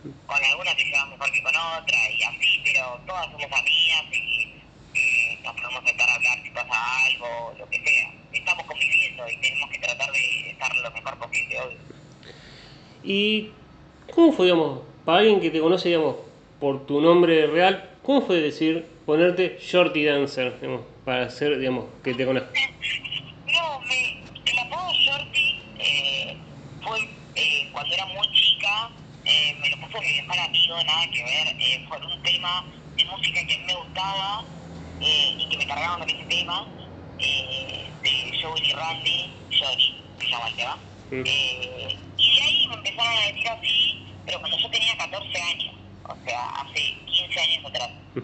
[0.04, 4.54] con algunas te llevas mejor que con otras y así, pero todas somos amigas y
[4.96, 8.12] eh, nos podemos sentar a hablar si pasa algo, lo que sea.
[8.32, 11.78] Estamos conviviendo y tenemos que tratar de estar lo mejor posible, obvio.
[13.04, 13.52] ¿Y
[14.14, 16.18] cómo fue, digamos, para alguien que te conoce, digamos,
[16.60, 22.14] por tu nombre real, cómo fue decir, ponerte Shorty Dancer, digamos, para hacer, digamos, que
[22.14, 22.52] te conozca?
[23.52, 26.38] No, me, el apodo Shorty eh,
[26.84, 27.00] fue
[27.36, 28.92] eh, cuando era muy chica,
[29.30, 32.66] eh, me lo puso mi mejor amigo, nada que ver, eh, por un tema
[32.96, 34.46] de música que a mí me gustaba
[35.00, 36.68] eh, y que me cargaban con ese tema,
[37.20, 40.80] eh, de Joey y Randy, Johnny, se llama el tema.
[41.12, 46.18] Y de ahí me empezaron a decir así, pero cuando yo tenía 14 años, o
[46.26, 47.92] sea, hace 15 años atrás.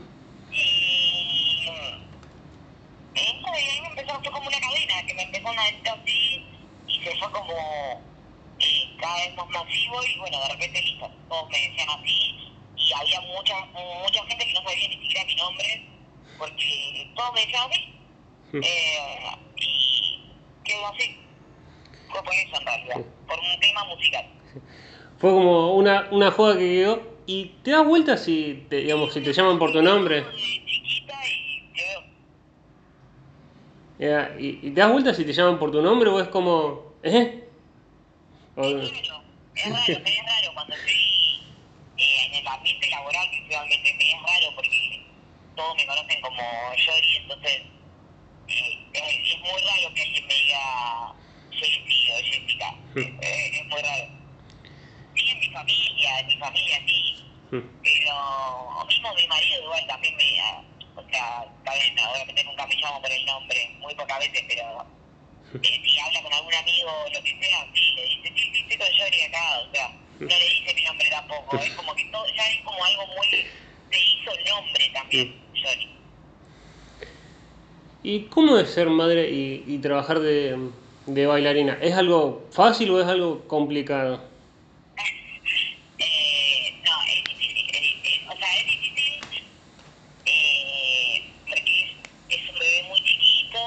[3.16, 5.90] Y eso de ahí me empezó, fue como una cadena, que me empezó a decir
[5.90, 6.46] así
[6.88, 8.15] y se fue como
[8.60, 12.94] eh, cada vez más masivo y bueno, de repente listo, todos me decían así y
[12.94, 15.86] había mucha, mucha gente que no sabía ni siquiera mi nombre
[16.38, 17.96] porque todos me decían así
[18.54, 19.20] eh,
[19.58, 20.22] y
[20.64, 21.18] quedó así.
[22.10, 24.26] Fue por eso en realidad, por un tema musical.
[25.18, 27.16] Fue como una, una joda que quedó.
[27.28, 30.22] ¿Y te das vuelta si te, digamos, si te llaman por tu nombre?
[30.22, 30.32] De
[30.66, 32.04] chiquita y te veo.
[33.98, 36.94] Ya, ¿Y, y te das vuelta si te llaman por tu nombre o es como...
[37.02, 37.45] ¿Eh?
[38.58, 39.24] O- Es raro,
[39.56, 41.42] es raro, me es raro cuando estoy
[41.98, 45.06] eh, en el ambiente laboral, que realmente me es raro porque
[45.56, 46.42] todos me conocen como
[46.76, 47.62] Yori, entonces
[48.48, 51.16] eh, es, es muy raro que alguien me diga
[51.52, 52.74] Jessy o Jessica.
[52.96, 54.06] Eh, es muy raro.
[55.16, 57.12] Sí, en mi familia, en mi familia sí,
[57.52, 57.62] Mm.
[57.84, 60.24] pero mismo mi marido igual también me,
[60.96, 64.84] o sea, bien, obviamente nunca me llamo por el nombre, muy pocas veces, pero
[65.64, 68.62] eh, si habla con algún amigo o lo que sea, sí, le dice, sí, sí,
[68.62, 69.90] estoy con Yori acá, o sea,
[70.20, 73.28] no le dice mi nombre tampoco, es como que todo, ya es como algo muy,
[73.92, 75.90] se hizo el nombre también, Yori.
[78.04, 80.70] ¿Y cómo es ser madre y, y trabajar de,
[81.08, 81.80] de bailarina?
[81.82, 84.30] ¿Es algo fácil o es algo complicado?
[85.98, 89.24] Eh, no, es difícil, es difícil, o sea, es difícil
[90.26, 91.82] eh, porque
[92.30, 93.60] es, es un bebé muy chiquito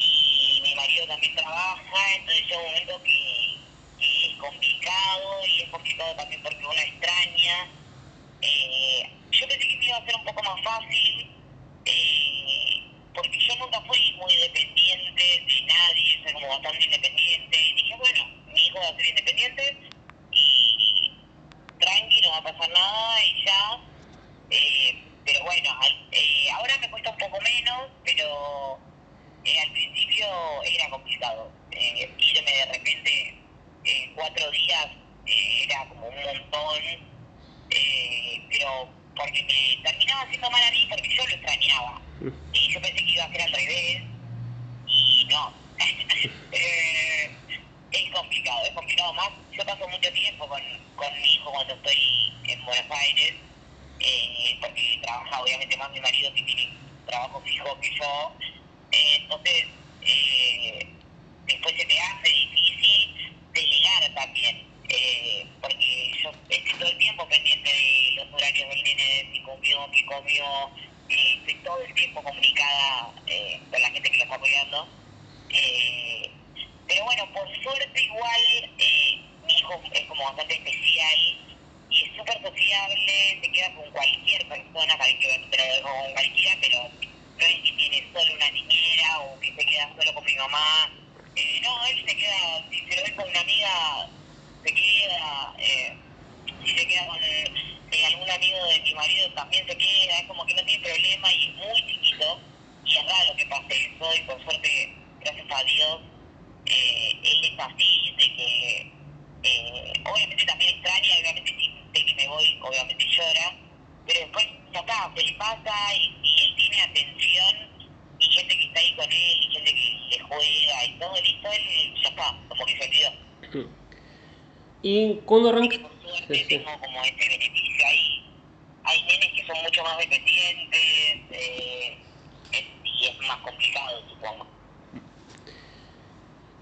[0.00, 3.56] y mi marido también trabaja, entonces llega un momento que,
[3.98, 7.70] que es complicado y es complicado también porque uno extraña.
[8.42, 10.14] Eh, yo pensé que me iba a ser
[10.66, 11.05] un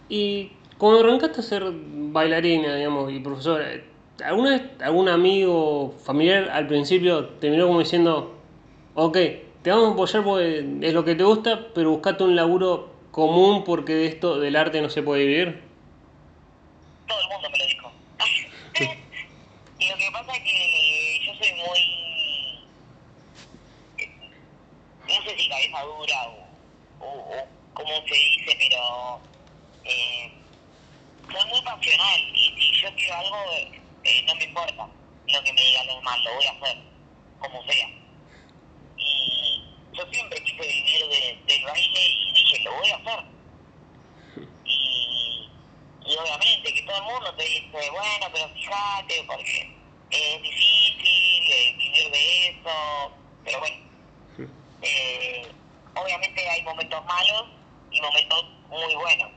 [0.09, 3.67] Y cuando arrancaste a ser bailarina, digamos, y profesora,
[4.25, 8.39] ¿alguna vez algún amigo, familiar al principio te miró como diciendo,
[8.95, 9.15] ok,
[9.63, 13.65] te vamos a apoyar porque es lo que te gusta, pero buscate un laburo común
[13.65, 15.63] porque de esto del arte no se puede vivir?
[17.07, 17.93] Todo el mundo me lo dijo.
[19.79, 21.81] y lo que pasa es que yo soy muy.
[23.99, 24.11] eh,
[25.09, 26.29] No sé si cabeza dura
[27.01, 29.21] o, o, o cómo se dice, pero.
[29.87, 30.33] Eh,
[31.31, 33.37] soy muy pasional y si yo quiero algo,
[34.05, 34.89] eh, no me importa
[35.29, 36.79] lo que me digan los demás, lo voy a hacer,
[37.39, 37.89] como sea.
[38.97, 39.63] Y
[39.93, 43.25] yo siempre quise vivir de- del baile y dije, lo voy a hacer.
[44.65, 45.51] Y,
[46.07, 49.77] y obviamente que todo el mundo te dice, bueno, pero fíjate, porque
[50.11, 53.13] es difícil eh, vivir de eso,
[53.45, 53.77] pero bueno,
[54.83, 55.53] eh,
[55.95, 57.45] obviamente hay momentos malos
[57.91, 59.31] y momentos muy buenos,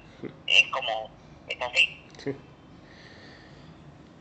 [0.48, 1.10] es como,
[1.48, 2.04] es así.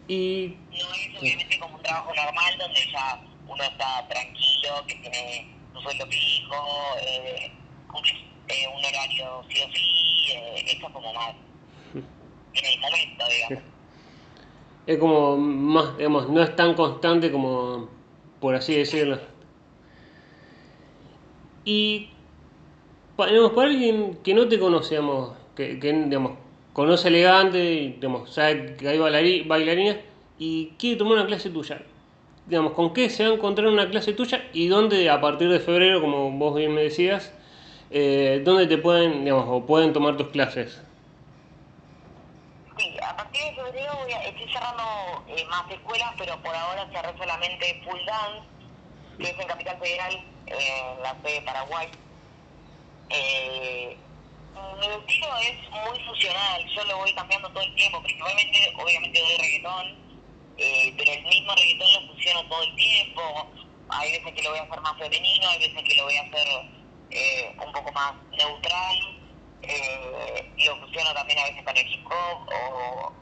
[0.09, 5.57] Y No es obviamente como un trabajo normal donde ya uno está tranquilo, que tiene
[5.75, 6.65] su sueldo fijo,
[7.03, 7.51] eh,
[7.89, 8.13] cumple
[8.49, 11.35] eh, un horario sí o sí, eh, esto es como más
[12.55, 13.65] en el momento, digamos.
[14.87, 16.55] es como más, digamos, no es
[17.33, 17.89] como,
[18.41, 19.19] por así decirlo.
[21.65, 22.09] Y
[23.19, 26.33] digamos, para alguien que no te conoce, digamos, que, que, digamos,
[26.73, 27.59] conoce elegante,
[27.99, 29.97] digamos, sabe que hay bailari- bailarinas
[30.39, 31.83] y quiere tomar una clase tuya,
[32.47, 35.61] digamos, ¿con qué se va a encontrar una clase tuya y dónde a partir de
[35.61, 37.33] febrero, como vos bien me decías,
[37.91, 40.83] eh, dónde te pueden, digamos, o pueden tomar tus clases?
[43.17, 47.17] A partir de febrero voy a- estoy cerrando eh, más escuelas, pero por ahora cerré
[47.17, 48.47] solamente Full Dance,
[49.19, 50.15] que es en Capital Federal,
[50.47, 51.89] eh, en la sede de Paraguay.
[53.09, 53.99] Eh,
[54.81, 55.57] mi estilo es
[55.89, 59.87] muy fusional, yo lo voy cambiando todo el tiempo, principalmente, obviamente doy reggaetón,
[60.99, 63.51] pero el mismo reggaetón lo fusiono todo el tiempo.
[63.89, 66.23] Hay veces que lo voy a hacer más femenino, hay veces que lo voy a
[66.23, 66.49] hacer
[67.65, 69.16] un poco más neutral.
[69.63, 73.13] Eh, lo fusiono también a veces con el hip hop o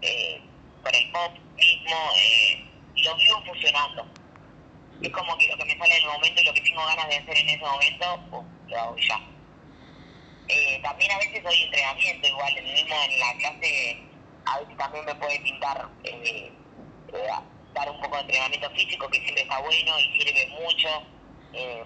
[0.00, 0.40] eh,
[0.82, 1.96] con el pop mismo.
[2.16, 2.64] Eh,
[2.96, 4.06] lo vivo fusionando.
[5.00, 7.08] Es como que lo que me sale en el momento y lo que tengo ganas
[7.08, 9.20] de hacer en ese momento, pum, lo hago ya.
[10.48, 13.98] Eh, también a veces doy entrenamiento, igual, en, mismo en la clase,
[14.46, 16.52] a veces también me puede pintar eh,
[17.12, 17.28] eh,
[17.74, 20.88] dar un poco de entrenamiento físico, que siempre está bueno y sirve mucho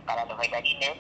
[0.05, 0.92] para los bailarines.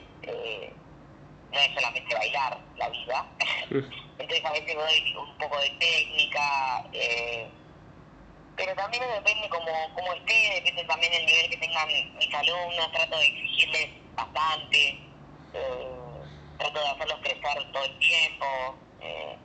[1.52, 3.26] No es solamente bailar la vida.
[4.18, 7.48] Entonces a veces doy un poco de técnica, eh,
[8.56, 13.18] pero también depende como, como esté, depende también del nivel que tengan mis alumnos, trato
[13.18, 14.98] de exigirles bastante,
[15.52, 16.22] eh,
[16.58, 18.46] trato de hacerlos crecer todo el tiempo,
[19.00, 19.36] eh,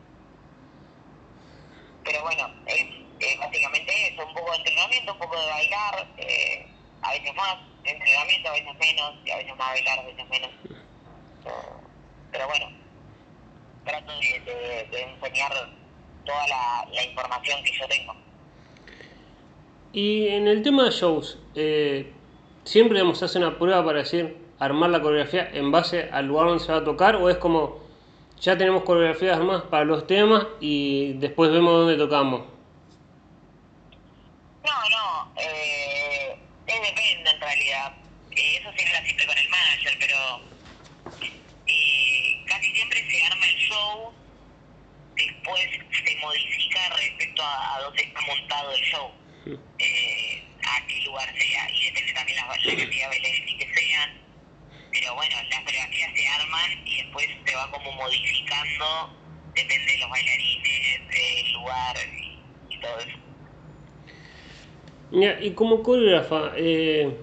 [2.03, 6.67] pero bueno, es básicamente eso, un poco de entrenamiento, un poco de bailar, eh,
[7.01, 10.51] a veces más entrenamiento, a veces menos, y a veces más bailar, a veces menos.
[12.31, 12.65] pero bueno,
[13.85, 15.51] trato de, de- de enseñar
[16.25, 18.15] toda la, la información que yo tengo.
[19.93, 22.11] Y en el tema de shows, eh,
[22.63, 26.63] siempre digamos, hace una prueba para decir, armar la coreografía en base al lugar donde
[26.63, 27.79] se va a tocar, o es como,
[28.39, 32.41] ya tenemos coreografías armadas para los temas y después vemos dónde tocamos.
[34.63, 37.93] No, no, eh, es depende en realidad.
[38.31, 40.17] Eh, eso se habla siempre con el manager, pero
[41.71, 44.13] eh, casi siempre se arma el show,
[45.15, 45.69] después
[46.03, 49.11] se modifica respecto a, a dónde está montado el show,
[49.80, 54.22] eh, a qué lugar sea, y depende también la, la cantidad de bailarines que sean.
[54.91, 59.17] Pero bueno, las coreografías se arman y después se va como modificando,
[59.55, 63.17] depende de los bailarines, el lugar y, y todo eso.
[65.11, 67.17] Mira, y como coreógrafa, eh,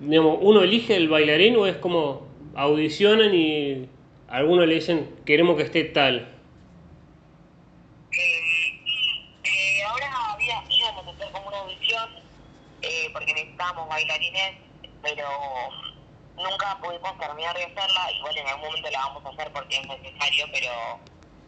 [0.00, 2.25] digamos, ¿uno elige el bailarín o es como
[2.56, 3.88] audicionan y
[4.28, 6.28] a algunos le dicen queremos que esté tal?
[8.12, 8.80] Eh,
[9.44, 12.10] eh, ahora había, íbamos a hacer como una audición
[12.82, 14.56] eh, porque necesitábamos bailarines,
[15.02, 15.28] pero
[16.36, 18.12] nunca pudimos terminar de hacerla.
[18.12, 20.70] Igual en algún momento la vamos a hacer porque es necesario, pero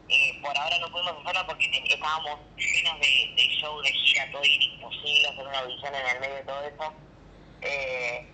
[0.08, 4.42] eh, por ahora no pudimos hacerla porque estábamos llenos de, de show, de gira, todo
[4.44, 6.92] imposible hacer una audición en el medio de todo eso.
[7.62, 8.26] Eh,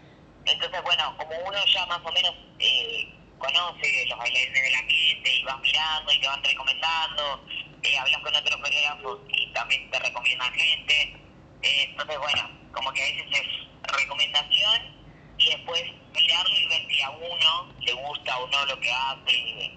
[0.46, 5.42] entonces, bueno, como uno ya más o menos eh, conoce los bailarines del ambiente y
[5.44, 7.44] vas mirando y te van recomendando,
[7.82, 11.16] eh, hablas con otros coreógrafos y también te recomiendan gente.
[11.62, 15.04] Eh, entonces, bueno, como que a veces es recomendación
[15.38, 15.82] y después
[16.12, 19.32] mirarlo y ver si a uno le gusta o no lo que hace.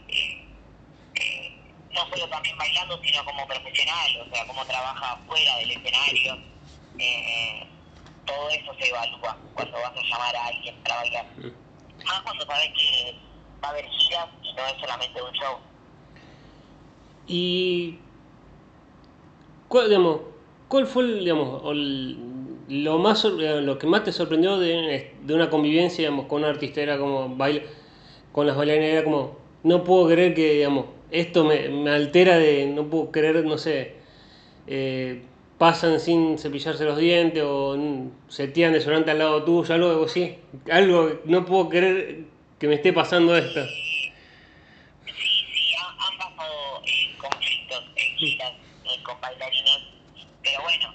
[0.07, 0.43] eh,
[1.15, 1.57] eh,
[1.91, 6.37] no solo también bailando, sino como profesional, o sea, cómo trabaja fuera del escenario.
[6.99, 7.67] Eh,
[8.27, 11.25] todo eso se evalúa cuando vas a llamar a alguien para bailar.
[12.05, 13.15] Más cuando sabes que
[13.63, 15.57] va a haber giras y no es solamente un show.
[17.27, 17.99] Y
[19.67, 20.21] ¿cuál, digamos,
[20.67, 22.17] cuál fue digamos, el-
[22.83, 26.49] lo más eh, lo que más te sorprendió de, de una convivencia digamos, con un
[26.49, 27.61] artista era como baila
[28.33, 32.65] con las bailarinas era como no puedo creer que digamos esto me, me altera de
[32.65, 33.95] no puedo creer no sé
[34.67, 35.23] eh,
[35.57, 40.37] pasan sin cepillarse los dientes o mm, se tiran desodorante al lado tuyo algo así
[40.69, 42.25] algo no puedo creer
[42.59, 43.65] que me esté pasando esto.
[45.05, 48.53] Sí, han, pasado eh, conflictos en giras
[48.85, 49.79] eh, con bailarines,
[50.41, 50.93] pero bueno,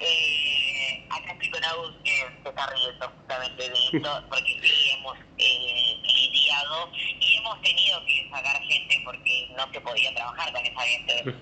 [0.00, 5.16] eh, acá estoy con Agus que se está riendo justamente de esto, porque sí hemos
[5.38, 10.80] eh, lidiado y hemos tenido que sacar gente porque no se podía trabajar con esa
[10.80, 11.34] gente.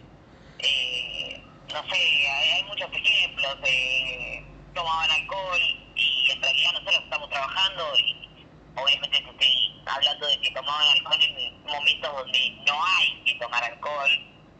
[0.59, 1.43] Eh,
[1.73, 4.45] no sé, hay, muchos ejemplos, eh,
[4.75, 5.61] tomaban alcohol
[5.95, 8.29] y en realidad nosotros estamos trabajando y
[8.77, 13.65] obviamente te estoy hablando de que tomaban alcohol en momentos donde no hay que tomar
[13.65, 14.11] alcohol,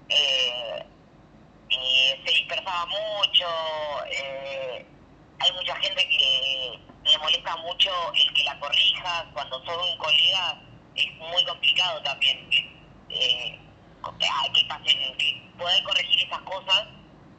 [0.09, 0.87] eh,
[1.69, 3.47] se dispersaba mucho,
[4.11, 4.87] eh,
[5.39, 10.57] hay mucha gente que le molesta mucho el que la corrija, cuando son colegas
[10.97, 12.59] es muy complicado también que,
[13.11, 13.59] eh,
[14.55, 16.89] que pasen, que poder corregir esas cosas,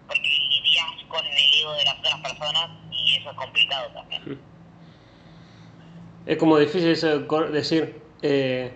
[0.08, 4.40] porque lidias con el ego de las otras personas y eso es complicado también.
[6.26, 7.20] Es como difícil eso
[7.52, 8.74] decir, eh,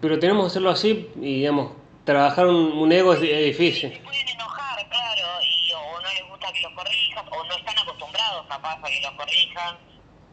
[0.00, 1.72] pero tenemos que hacerlo así y digamos,
[2.04, 4.00] trabajar un, un ego es, es Se difícil.
[4.02, 8.46] pueden enojar, claro, y o no les gusta que los corrijas, o no están acostumbrados
[8.48, 9.76] capaz a que los corrijan,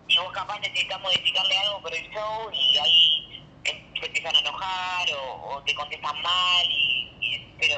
[0.07, 3.30] y vos capaz necesitas modificarle algo por el show y ahí
[3.63, 7.75] se empiezan a enojar o, o te contestan mal, y, y- pero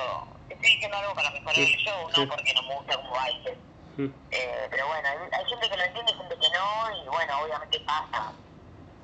[0.50, 3.58] estoy diciendo algo para mejorar el show, no porque no me gusta como bailes.
[3.98, 4.06] Mm.
[4.32, 7.80] Eh, pero bueno, hay, hay gente que lo entiende, gente que no, y bueno, obviamente
[7.82, 8.34] pasa,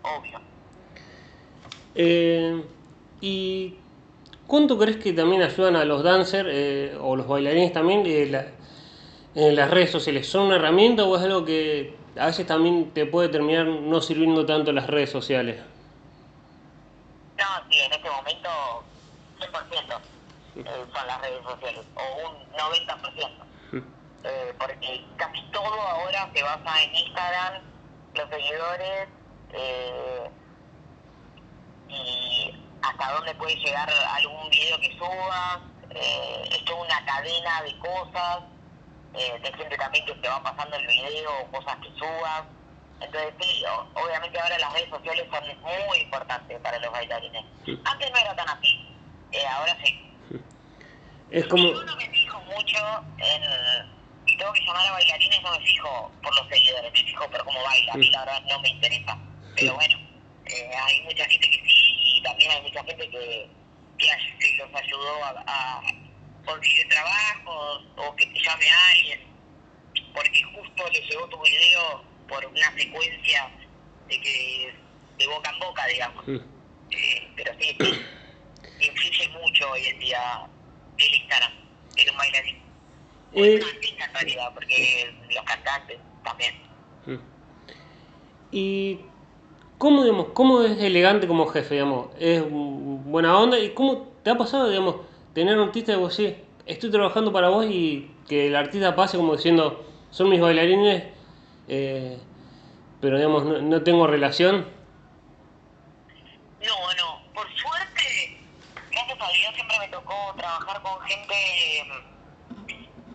[0.01, 0.39] obvio.
[1.95, 2.63] Eh,
[3.21, 3.81] ¿Y
[4.47, 8.47] cuánto crees que también ayudan a los dancers eh, o los bailarines también eh, la-
[9.35, 10.27] en las redes sociales?
[10.29, 14.45] ¿Son una herramienta o es algo que a veces también te puede terminar no sirviendo
[14.45, 15.61] tanto las redes sociales?
[17.69, 18.49] Sí, en este momento
[19.39, 19.99] 100%
[20.55, 23.29] eh, son las redes sociales, o un 90%.
[23.71, 23.79] Mm.
[24.21, 27.63] Eh, porque casi todo ahora se basa en Instagram,
[28.15, 29.07] los seguidores,
[29.53, 30.29] eh,
[31.87, 35.59] y hasta dónde puede llegar algún video que subas,
[35.91, 38.39] eh, es toda una cadena de cosas,
[39.13, 42.43] eh, de gente también que te va pasando el video o cosas que subas.
[43.01, 47.45] Entonces sí, obviamente ahora las redes sociales son muy importantes para los bailarines.
[47.85, 48.85] Antes no era tan así,
[49.31, 50.11] eh, ahora sí.
[51.31, 51.63] Es como...
[51.63, 52.77] Yo no me fijo mucho
[53.17, 53.99] en.
[54.27, 57.43] Si tengo que llamar a bailarines, no me fijo por los seguidores, me fijo por
[57.43, 57.93] cómo baila.
[57.93, 59.17] A mí la verdad no me interesa.
[59.55, 59.97] Pero bueno,
[60.45, 63.49] eh, hay mucha gente que sí, y también hay mucha gente que,
[63.97, 65.81] que los ayudó a, a
[66.45, 69.29] conseguir trabajos o que te llame a alguien
[70.13, 73.49] porque justo le llegó tu video por una secuencia
[74.07, 74.73] de que
[75.17, 76.27] de boca en boca, digamos.
[76.27, 76.35] Mm.
[76.91, 77.77] Eh, pero sí,
[78.79, 80.47] influye mucho hoy en día
[80.97, 81.51] el Instagram
[81.97, 82.57] en un bailarín.
[83.33, 86.55] Eh, artista en realidad, porque los cantantes también.
[87.05, 87.15] Mm.
[88.51, 88.99] ¿Y
[89.77, 92.07] cómo, digamos, cómo es elegante como jefe, digamos?
[92.19, 93.59] ¿Es buena onda?
[93.59, 94.97] ¿Y cómo te ha pasado, digamos,
[95.33, 99.17] tener un artista de vos, sí, estoy trabajando para vos y que el artista pase
[99.17, 101.03] como diciendo, son mis bailarines,
[101.69, 102.19] eh,
[103.01, 104.67] pero digamos, no, no tengo relación?
[106.61, 108.37] No, no, por suerte,
[108.91, 111.35] gracias a Dios siempre me tocó trabajar con gente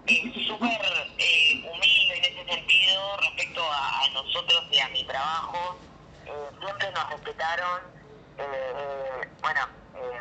[0.07, 0.81] eh, súper
[1.19, 5.77] eh, humilde en ese sentido respecto a, nosotros y a mi trabajo.
[6.27, 6.31] Eh,
[6.61, 7.81] siempre nos respetaron.
[8.39, 9.61] eh, bueno,
[9.97, 10.21] eh,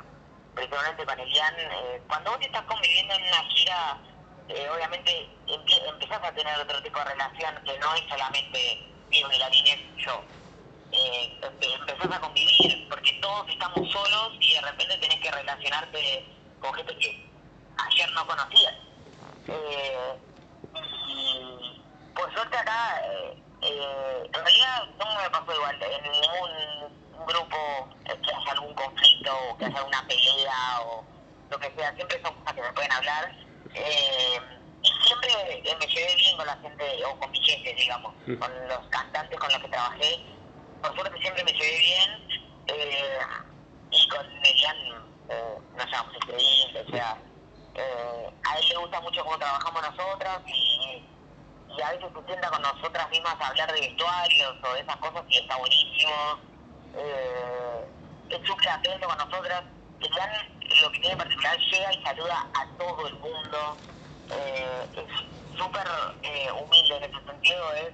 [0.55, 1.55] principalmente con Elian,
[2.07, 3.97] cuando vos estás conviviendo en una gira,
[4.47, 5.11] eh, obviamente
[5.47, 8.59] empezás a tener otro tipo de relación que no es solamente
[9.09, 10.23] mis bailarines, yo
[10.91, 16.25] eh, empe- empezás a convivir, porque todos estamos solos y de repente tenés que relacionarte
[16.59, 17.35] con gente que
[17.89, 18.75] ayer no conocías.
[19.47, 20.19] Eh,
[20.73, 21.83] y
[22.15, 27.57] por suerte acá eh, eh, en realidad no me pasó igual en ningún grupo
[28.05, 31.05] que haya algún conflicto o que haya una pelea o
[31.49, 33.42] lo que sea, siempre son cosas que se pueden hablar.
[33.75, 34.39] Eh,
[34.81, 35.29] y siempre
[35.79, 39.51] me llevé bien con la gente, o con mi gente, digamos, con los cantantes con
[39.51, 40.19] los que trabajé.
[40.81, 42.43] Por suerte siempre me llevé bien.
[42.67, 43.19] Eh,
[43.93, 44.77] y con Merian
[45.29, 47.17] eh, nos llevamos increíble, o sea,
[47.75, 51.03] eh, a él le gusta mucho cómo trabajamos nosotras y,
[51.77, 54.97] y a veces se sienta con nosotras mismas a hablar de vestuarios o de esas
[54.97, 56.39] cosas y está buenísimo.
[56.95, 57.85] Eh,
[58.29, 59.63] es súper atento con nosotras.
[60.81, 63.77] Lo que tiene en particular, llega y saluda a todo el mundo.
[64.29, 65.87] Eh, es súper
[66.23, 67.93] eh, humilde en ese sentido, es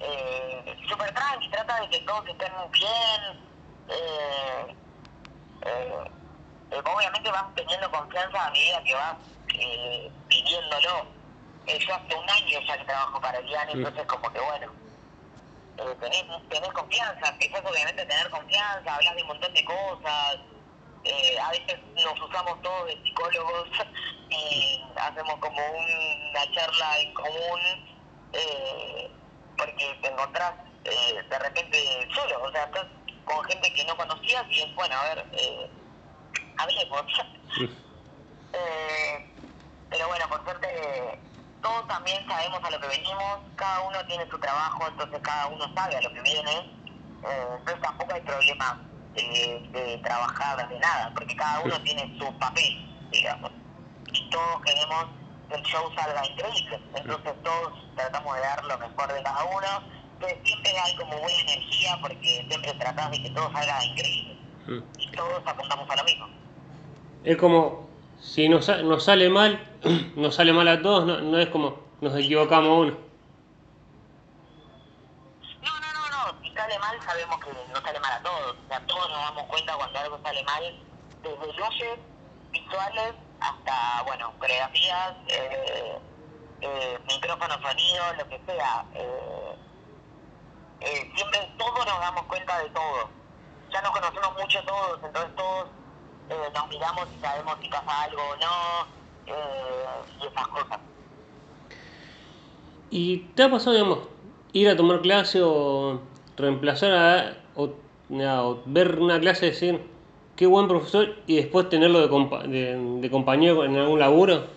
[0.00, 3.46] eh, súper tranqui, trata de que todos estén bien.
[3.88, 4.76] Eh,
[5.62, 6.04] eh,
[6.84, 9.16] obviamente vas teniendo confianza a medida que vas
[10.28, 11.06] viviéndolo.
[11.66, 14.72] Eh, yo hace un año ya que trabajo para Elian, entonces como que bueno,
[16.00, 20.38] tenés, tenés confianza, empezás obviamente a tener confianza, hablas de un montón de cosas,
[21.06, 23.68] eh, a veces nos usamos todos de psicólogos
[24.30, 27.60] y hacemos como una charla en común,
[28.32, 29.10] eh,
[29.56, 30.52] porque te encontrás
[30.84, 32.86] eh, de repente solo, o sea, estás
[33.24, 35.70] con gente que no conocías y es bueno, a ver, eh,
[36.58, 37.04] hablemos.
[38.52, 39.34] eh,
[39.88, 41.22] pero bueno, por suerte
[41.62, 45.72] todos también sabemos a lo que venimos, cada uno tiene su trabajo, entonces cada uno
[45.74, 46.80] sabe a lo que viene,
[47.22, 48.85] entonces tampoco hay problema
[49.16, 53.50] de, de trabajar de nada, porque cada uno tiene su papel, digamos,
[54.12, 55.06] y todos queremos
[55.48, 59.66] que el show salga increíble, entonces todos tratamos de dar lo mejor de cada uno,
[60.14, 64.36] entonces siempre hay como buena energía porque siempre tratás de que todo salga increíble,
[64.98, 66.26] y todos apuntamos a lo mismo.
[67.24, 67.88] Es como,
[68.20, 69.60] si nos, nos sale mal,
[70.16, 72.96] nos sale mal a todos, no, no es como nos equivocamos uno.
[75.62, 76.42] No, no, no, no.
[76.42, 78.56] Si sale mal, sabemos que no sale mal a todos.
[78.64, 80.78] O sea, todos nos damos cuenta cuando algo sale mal,
[81.22, 81.98] desde luces
[82.50, 85.98] visuales hasta, bueno, coreografías, eh,
[86.60, 86.98] eh,
[87.62, 88.84] sonido, lo que sea.
[88.94, 89.56] Eh,
[90.80, 93.08] eh, siempre todos nos damos cuenta de todo.
[93.72, 95.68] Ya nos conocemos mucho todos, entonces todos
[96.30, 98.86] eh, nos miramos y sabemos si pasa algo o no,
[100.20, 100.78] y esas cosas.
[102.90, 103.98] ¿Y te ha pasado, digamos,
[104.52, 106.00] ir a tomar clase o
[106.36, 107.82] reemplazar a, o
[108.66, 109.90] ver una clase y decir,
[110.36, 114.48] qué buen profesor, y después tenerlo de, compa- de, compañero en algún laburo?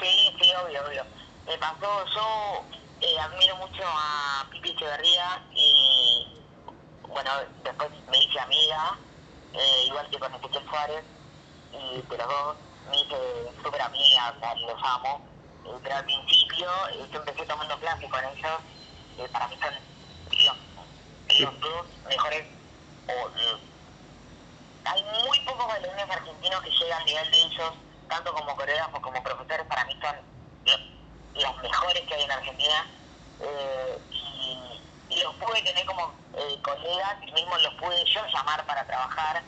[0.00, 1.02] Sí, sí, obvio, obvio.
[1.46, 2.68] Me pasó, yo
[3.00, 6.26] eh, admiro mucho a Pipi Echeverría y,
[7.08, 7.30] bueno,
[7.64, 9.00] después me hice amiga,
[9.54, 11.04] eh, igual que con Ezequiel Suárez,
[11.72, 12.56] y de los dos
[12.90, 13.16] me hice
[13.64, 15.26] súper amiga, o sea, los amo.
[15.64, 16.68] Eh, pero al principio
[17.10, 19.87] yo empecé tomando clases con ellos, para mí son
[21.40, 22.44] los, dos mejores,
[23.06, 23.58] o, eh,
[24.84, 27.72] hay muy pocos bailarines argentinos que llegan al nivel de ellos,
[28.08, 30.16] tanto como coreógrafos como profesores, para mí son
[30.64, 32.86] los, los mejores que hay en Argentina.
[33.40, 38.64] Eh, y, y los pude tener como eh, colegas y mismo los pude yo llamar
[38.66, 39.42] para trabajar.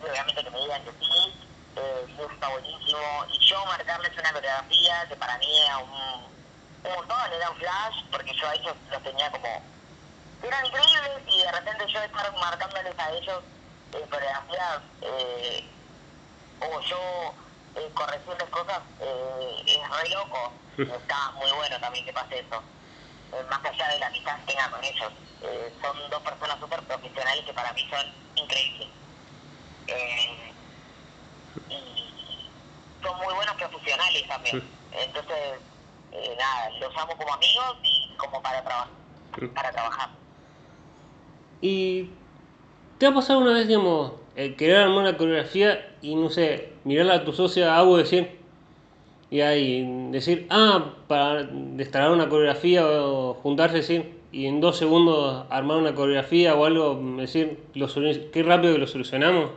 [0.00, 1.34] Y obviamente que me digan que sí,
[1.76, 3.24] eh, y está buenísimo.
[3.32, 5.90] Y yo marcarles una coreografía que para mí era un,
[6.84, 9.62] un montón, era un flash, porque yo a ellos los tenía como
[10.46, 13.42] eran increíbles y de repente yo estar marcándoles a ellos
[13.92, 15.70] eh, coreografías eh,
[16.60, 17.34] o yo
[17.76, 20.52] eh, corregirles cosas eh, es re loco.
[20.78, 22.62] Está muy bueno también que pase eso.
[23.32, 25.12] Eh, más allá de la amistad que tenga con ellos.
[25.42, 28.88] Eh, son dos personas súper profesionales que para mí son increíbles.
[29.86, 30.54] Eh,
[31.68, 32.50] y
[33.02, 34.70] son muy buenos profesionales también.
[34.92, 35.60] Entonces
[36.12, 38.88] eh, nada los amo como amigos y como para trabajar
[39.54, 40.10] para trabajar
[41.64, 42.10] ¿Y
[42.98, 47.24] te ha pasado una vez, digamos, querer armar una coreografía y, no sé, mirarla a
[47.24, 48.38] tu socia y decir,
[49.30, 55.46] y ahí decir, ah, para destacar una coreografía o juntarse, decir, y en dos segundos
[55.48, 57.88] armar una coreografía o algo, decir, lo
[58.30, 59.52] qué rápido que lo solucionamos?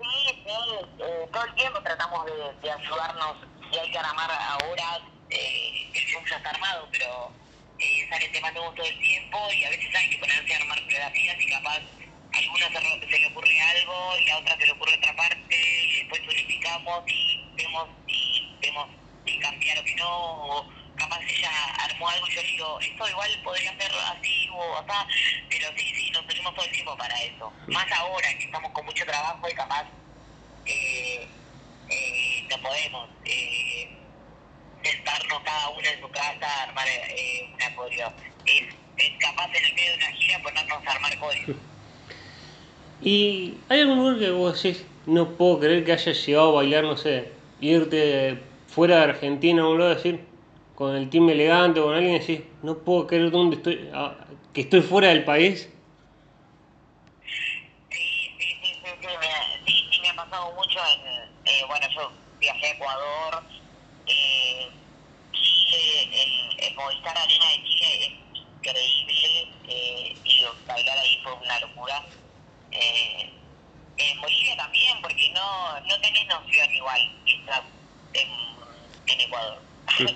[0.00, 0.50] Sí, sí,
[0.98, 3.36] eh, todo el tiempo tratamos de, ayudarnos.
[3.70, 7.30] Si hay que armar ahora, eh, ya está armado, pero
[7.78, 10.82] eh, sale tema nuevo todo el tiempo y a veces hay que ponerse a armar
[10.82, 14.94] coreografías y capaz a alguna se, le ocurre algo y a otra se le ocurre
[14.96, 18.88] otra parte y después unificamos y vemos si vemos
[19.24, 23.40] si cambiar o que no, o capaz ella armó algo y yo digo, esto igual
[23.42, 25.06] podría ser así o acá,
[25.48, 27.52] pero sí, sí, nos unimos todo el tiempo para eso.
[27.68, 29.86] Más ahora que estamos con mucho trabajo y capaz
[30.66, 31.26] eh,
[31.90, 33.08] eh, no podemos.
[33.24, 33.88] Eh,
[34.82, 38.12] sentarnos cada uno en su casa a armar eh, una coreo.
[38.46, 38.62] Es,
[38.96, 41.56] es capaz en el medio de una gira ponernos a armar coreo.
[43.00, 46.84] ¿Y hay algún lugar que vos decís, no puedo creer que hayas llegado a bailar,
[46.84, 50.26] no sé, irte fuera de Argentina a un lado, decir,
[50.74, 54.16] con el team elegante o con alguien, decís, no puedo creer dónde estoy, ah,
[54.52, 55.68] que estoy fuera del país?
[57.90, 61.00] Sí, sí, sí, sí, sí, me, sí, sí, me ha pasado mucho en,
[61.46, 63.42] eh, bueno, yo viajé a Ecuador,
[64.06, 64.68] eh,
[65.32, 71.58] Chile, el, el Movistar Arena de Chile es increíble, eh, y bailar ahí fue una
[71.58, 72.04] locura.
[72.70, 73.32] Eh,
[73.96, 77.00] en Bolivia también, porque no, no tenés noción igual
[78.12, 78.30] en,
[79.06, 79.60] en Ecuador.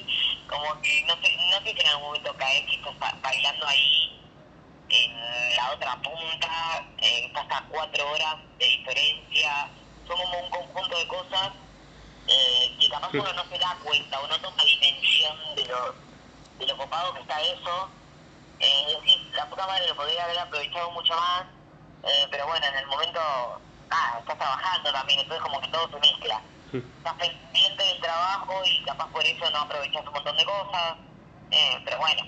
[0.49, 4.21] Como que no sé, no sé si en algún momento caes que estás bailando ahí
[4.89, 9.69] en la otra punta, eh, estás a cuatro horas de diferencia,
[10.07, 11.51] son como un conjunto de cosas
[12.29, 16.12] eh, que capaz uno no se da cuenta o no toma dimensión de lo,
[16.63, 17.89] de lo copado que está eso.
[18.61, 21.45] Eh, y la puta madre lo podría haber aprovechado mucho más,
[22.05, 23.21] eh, pero bueno, en el momento,
[23.91, 26.41] ah, estás trabajando también, entonces como que todo se mezcla.
[26.73, 30.97] Estás pendiente del trabajo y capaz por eso no aprovechas un montón de cosas,
[31.51, 32.23] eh, pero bueno,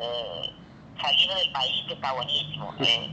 [0.00, 0.52] eh,
[1.00, 2.74] salir del país que está buenísimo.
[2.80, 3.10] Eh,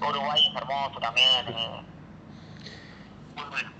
[0.00, 1.48] Uruguay es hermoso también.
[1.48, 1.82] Eh,
[3.34, 3.72] muy bueno,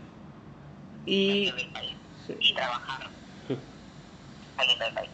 [1.07, 2.37] Y, salir del país sí.
[2.41, 3.09] y trabajar
[4.57, 5.11] saliendo del país.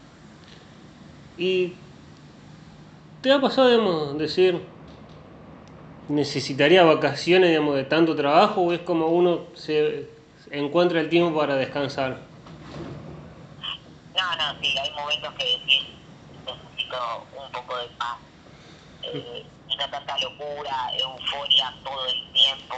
[1.37, 1.77] Y
[3.21, 4.69] ¿te ha pasado, digamos, decir,
[6.07, 10.09] necesitaría vacaciones, digamos, de tanto trabajo o es como uno se
[10.51, 12.29] encuentra el tiempo para descansar?
[14.15, 15.83] No, no, sí, hay momentos que decís,
[16.45, 18.17] necesito un poco de paz.
[19.03, 19.51] Eh,
[19.91, 22.75] tanta locura, euforia todo el tiempo,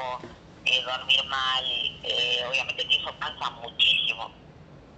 [0.66, 1.66] eh, dormir mal,
[2.04, 4.32] eh, obviamente que eso cansa muchísimo.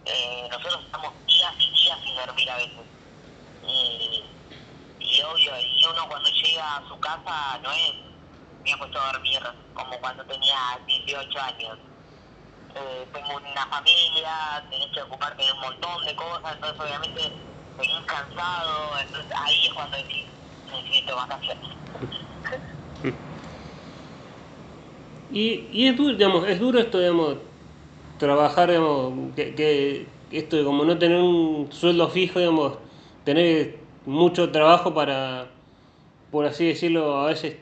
[0.06, 2.99] Eh, nosotros estamos días y días sin dormir a veces.
[3.70, 7.94] Y, obvio, y uno cuando llega a su casa no es,
[8.64, 9.40] me ha puesto a dormir
[9.74, 10.58] como cuando tenía
[10.88, 11.80] 18 años
[12.76, 17.22] eh, tengo una familia, tenés que ocuparte de un montón de cosas, entonces obviamente
[17.78, 20.26] venís cansado, entonces ahí es cuando decís,
[20.72, 21.70] necesito vacaciones.
[25.30, 27.38] Y, y es duro, digamos, es duro esto, digamos,
[28.18, 32.80] trabajar, digamos, que, que esto de como no tener un sueldo fijo, digamos,
[33.30, 33.78] tener
[34.08, 35.46] mucho trabajo para,
[36.32, 37.58] por así decirlo, a veces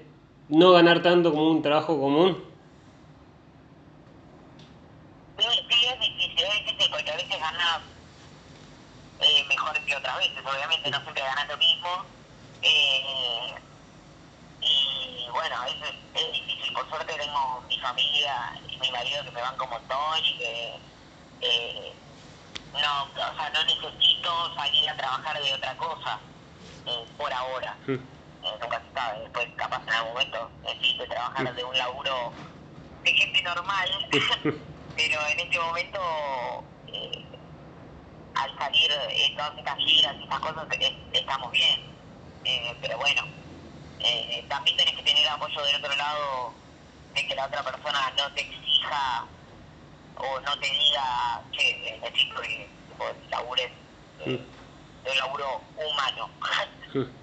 [0.47, 2.41] no ganar tanto como un trabajo común.
[5.37, 6.45] Sí, sí, es difícil,
[6.79, 7.81] es porque a veces ganás
[9.19, 11.89] eh, mejor que otras veces, obviamente no siempre ganás lo mismo.
[12.61, 13.55] Eh,
[14.61, 18.35] y bueno, es, es difícil, por suerte tengo mi familia
[18.69, 20.79] y mi marido que me van como montón y que
[21.41, 22.06] eh,
[22.73, 26.19] no, o sea, no necesito salir a trabajar de otra cosa
[26.85, 27.75] eh, por ahora.
[27.87, 27.93] Mm.
[27.93, 32.31] Eh, nunca se sabe, después capaz en algún momento necesite trabajar de un laburo
[33.03, 33.89] de gente normal,
[34.95, 37.25] pero en este momento, eh,
[38.35, 40.67] al salir en todas estas giras y estas cosas,
[41.13, 41.97] estamos bien.
[42.81, 43.23] Pero bueno,
[43.99, 46.53] eh, también tenés que tener apoyo del otro lado
[47.13, 49.25] de que la otra persona no te exija
[50.19, 53.71] o no te diga, che, necesito que tipo, labures
[54.19, 54.47] eh,
[55.03, 55.45] de un laburo
[55.75, 56.29] humano.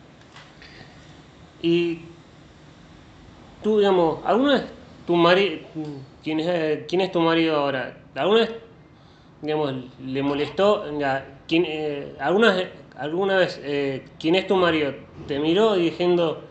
[1.58, 2.16] Y
[3.62, 4.72] tú, digamos, ¿alguna vez
[5.06, 5.68] tu marido,
[6.22, 8.10] quién es, quién es tu marido ahora?
[8.14, 8.50] ¿Alguna vez,
[9.40, 14.94] digamos, le molestó, ya, quién, eh, alguna, vez- alguna vez, eh, quién es tu marido,
[15.26, 16.50] te miró diciendo,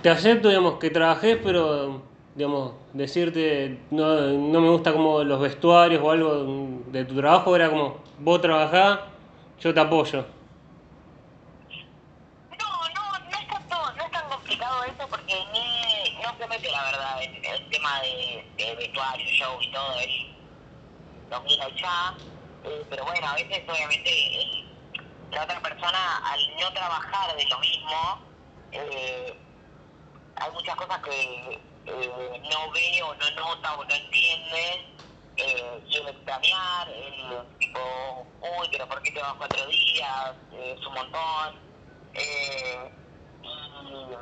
[0.00, 6.00] te acepto, digamos, que trabajé, pero, digamos, decirte, no, no me gusta como los vestuarios
[6.00, 9.00] o algo de tu trabajo, era como, vos trabajás,
[9.58, 10.24] yo te apoyo.
[12.56, 16.70] No, no, no es, tanto, no es tan complicado eso porque ni, no se mete
[16.70, 20.36] la verdad en el tema de, de vestuario, show y todo, él
[21.32, 22.14] lo mira ya,
[22.62, 24.64] eh, pero bueno, a veces obviamente eh,
[25.32, 28.20] la otra persona al no trabajar de lo mismo,
[28.70, 29.36] eh,
[30.36, 34.84] hay muchas cosas que eh, no ve o no nota o no entiende
[35.36, 40.34] eh, y el extrañar, el tipo, uy, pero ¿por qué te vas cuatro días?
[40.52, 41.60] Eh, es un montón.
[42.14, 42.90] Eh,
[43.42, 44.14] y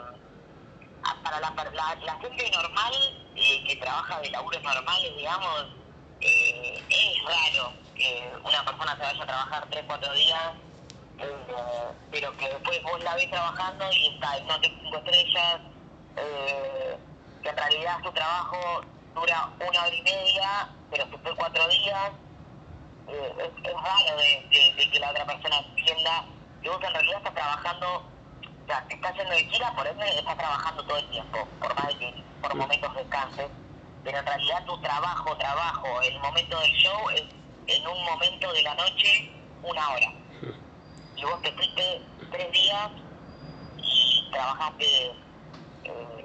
[1.04, 2.94] ah, para la, la, gente normal
[3.34, 5.66] eh, que trabaja de laburos normales, digamos,
[6.20, 10.52] eh, es raro que una persona se vaya a trabajar tres, cuatro días,
[11.18, 15.60] eh, pero que después vos la ves trabajando y está en hotel cinco estrellas,
[16.16, 16.98] eh,
[17.42, 18.58] que en realidad su trabajo
[19.14, 22.10] dura una hora y media, pero se fue cuatro días,
[23.08, 26.24] eh, es, es raro de, de- de que la otra persona entienda
[26.62, 27.86] que vos en realidad estás trabajando,
[28.42, 31.74] o sea, te estás yendo de gira, por ende estás trabajando todo el tiempo, por
[31.76, 33.50] más de que por momentos descanses,
[34.02, 37.24] pero en realidad tu trabajo, trabajo, el momento del show es
[37.68, 39.30] en un momento de la noche,
[39.62, 40.12] una hora.
[41.16, 42.90] Y vos te fuiste tres días
[43.78, 44.86] y trabajaste
[45.84, 46.15] eh,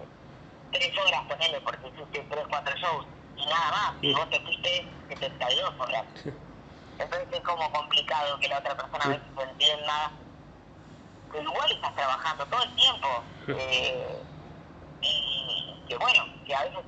[0.71, 3.05] tres horas, ponele, porque hiciste tres, cuatro shows,
[3.35, 6.05] y nada más, y vos te fuiste 72 horas.
[6.97, 10.11] Entonces es como complicado que la otra persona a veces entienda
[11.31, 13.07] que igual estás trabajando todo el tiempo.
[13.47, 14.23] eh,
[15.01, 16.85] y que bueno, que a veces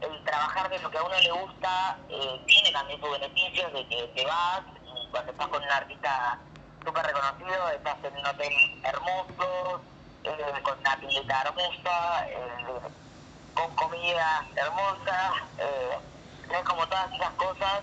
[0.00, 3.88] el trabajar de lo que a uno le gusta eh, tiene también sus beneficios de
[3.88, 6.38] que te vas y cuando estás con un artista
[6.84, 8.52] súper reconocido estás en un hotel
[8.84, 9.84] hermoso,
[10.24, 12.80] eh, con una pileta hermosa, eh,
[13.56, 15.98] con comida hermosa, eh,
[16.52, 17.82] es como todas esas cosas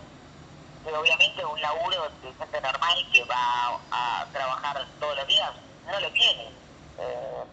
[0.85, 5.51] que obviamente un laburo de gente normal que va a trabajar todos los días
[5.85, 6.43] no lo tiene.
[6.99, 7.43] Eh,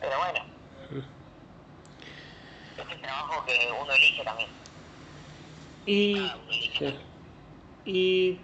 [0.00, 0.40] pero bueno,
[2.76, 4.50] es el trabajo que uno elige también.
[5.86, 6.98] Y, uno elige.
[7.86, 8.40] y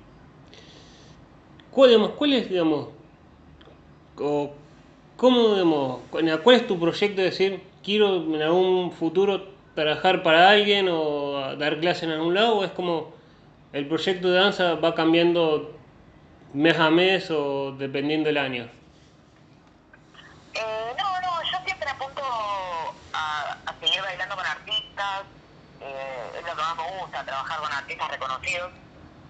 [1.70, 2.88] ¿cuál, digamos, cuál es, digamos,
[4.18, 4.55] o
[5.16, 10.89] cómo, digamos, cuál es tu proyecto de decir, quiero en algún futuro trabajar para alguien
[10.89, 13.12] o dar clase en algún lado, o es como
[13.72, 15.76] el proyecto de danza va cambiando
[16.53, 18.68] mes a mes o dependiendo del año?
[20.55, 22.22] Eh, no, no, yo siempre apunto
[23.12, 25.22] a, seguir bailando con artistas,
[25.80, 28.72] eh, es lo que más me gusta, trabajar con artistas reconocidos,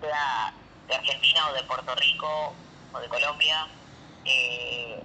[0.00, 0.52] sea
[0.86, 2.54] de Argentina o de Puerto Rico
[2.92, 3.66] o de Colombia,
[4.26, 5.02] eh,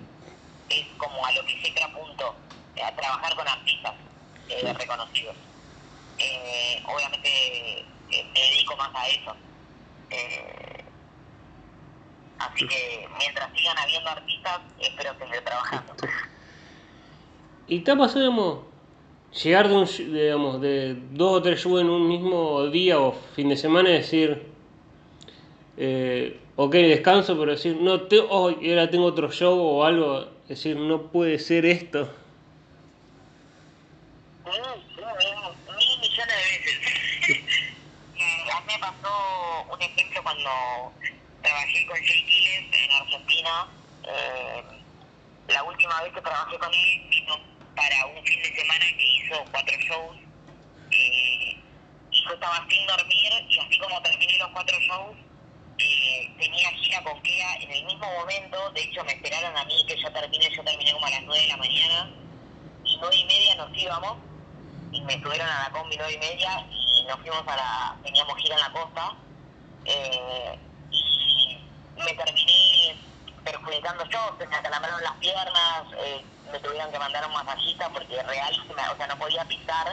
[0.70, 2.36] es como a lo que siempre apunto,
[2.84, 3.94] a trabajar con artistas
[4.50, 5.36] eh, reconocidos.
[6.18, 7.30] Eh, obviamente
[8.12, 9.36] eh, me dedico más a eso.
[10.12, 10.86] Eh,
[12.40, 15.94] Así que mientras sigan habiendo artistas, espero seguir trabajando.
[17.68, 18.60] ¿Y te ha pasado, digamos,
[19.44, 23.12] llegar de, un, sh- digamos, de dos o tres shows en un mismo día o
[23.36, 24.42] fin de semana y decir,
[25.76, 30.26] eh, ok, descanso, pero decir, no, te, oh, y ahora tengo otro show o algo,
[30.48, 32.10] decir, no puede ser esto?
[34.46, 36.80] Sí, sí, mil, mil millones de veces.
[38.16, 39.10] Eh, a mí me pasó
[40.24, 40.94] cuando
[41.42, 43.68] trabajé con Jay Quiles en Argentina.
[44.04, 44.64] Eh,
[45.48, 47.38] la última vez que trabajé con él vino
[47.76, 50.18] para un fin de semana que hizo cuatro shows.
[50.92, 51.58] Eh,
[52.12, 55.16] y yo estaba sin dormir y así como terminé los cuatro shows,
[55.78, 58.72] eh, tenía gira con Kea en el mismo momento.
[58.72, 60.50] De hecho, me esperaron a mí que yo termine.
[60.56, 62.12] Yo terminé como a las nueve de la mañana
[62.86, 64.18] y nueve y media nos íbamos
[64.92, 68.38] y me subieron a la combi nueve y media y nos fuimos a la, teníamos
[68.38, 69.16] gira en la costa
[69.86, 70.60] eh,
[70.92, 72.98] y me terminé
[73.44, 78.22] perjudicando yo, se me acalambraron las piernas, eh, me tuvieron que mandar un masajista porque
[78.24, 79.88] real, o sea, no podía pisar,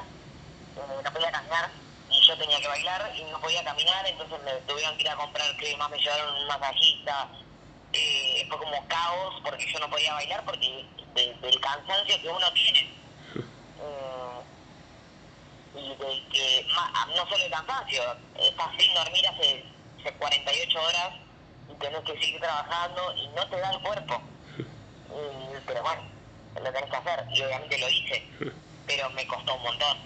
[0.76, 1.70] eh, no podía caminar
[2.08, 5.16] y yo tenía que bailar y no podía caminar, entonces me tuvieron que ir a
[5.16, 7.30] comprar cremas, me llevaron un masajista,
[7.92, 12.52] eh, fue como caos porque yo no podía bailar porque de- del cansancio que uno
[12.52, 12.96] tiene.
[13.78, 14.42] Eh,
[15.74, 16.66] y de que
[17.14, 18.02] no solo el cansancio,
[18.36, 19.66] estás sin dormir hace,
[20.06, 21.10] hace 48 horas
[21.68, 24.22] y tenés que seguir trabajando y no te da el cuerpo.
[24.58, 26.02] Y- pero bueno,
[26.56, 28.30] lo tenés que hacer y obviamente lo hice,
[28.86, 29.96] pero me costó un montón.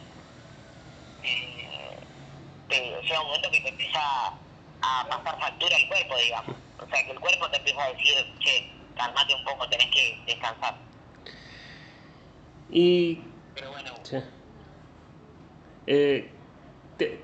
[1.23, 1.99] Eh,
[2.69, 4.01] te- llega un momento que te empieza
[4.83, 6.57] a pasar factura el cuerpo, digamos.
[6.79, 10.23] O sea, que el cuerpo te empieza a decir, che, calmate un poco, tenés que
[10.27, 10.79] descansar.
[12.71, 13.21] Y
[13.55, 14.17] Pero bueno, Sí.
[15.87, 16.31] Eh,
[16.97, 17.21] te,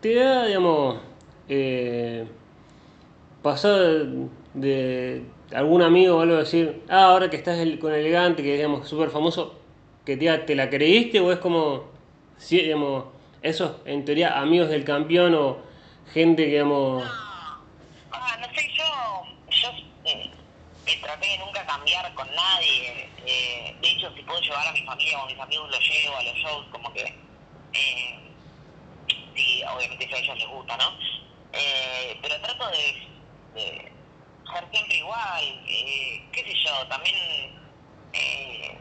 [0.00, 1.00] te da, digamos,
[1.48, 2.26] eh,
[3.42, 8.42] pasado de, de algún amigo o algo decir, ah, ahora que estás el- con Elegante,
[8.42, 9.58] que digamos súper famoso,
[10.04, 11.90] que te, te la creíste o es como,
[12.38, 13.06] si, digamos,
[13.42, 15.58] esos en teoría amigos del campeón o
[16.12, 17.02] gente que, digamos,
[18.14, 18.84] Ah, no sé, yo,
[19.50, 19.68] yo
[20.04, 20.30] eh,
[20.86, 23.10] eh, traté de nunca cambiar con nadie.
[23.26, 26.16] eh, de hecho, si puedo llevar a mi familia o a mis amigos, los llevo
[26.16, 27.00] a los shows, como que.
[27.02, 28.36] Eh,
[29.34, 30.84] sí, obviamente si a ellos les gusta, ¿no?
[31.52, 33.08] Eh, pero trato de,
[33.54, 33.92] de
[34.52, 35.44] ser siempre igual.
[35.66, 36.86] Eh, ¿Qué sé yo?
[36.88, 37.16] También.
[38.12, 38.78] Eh,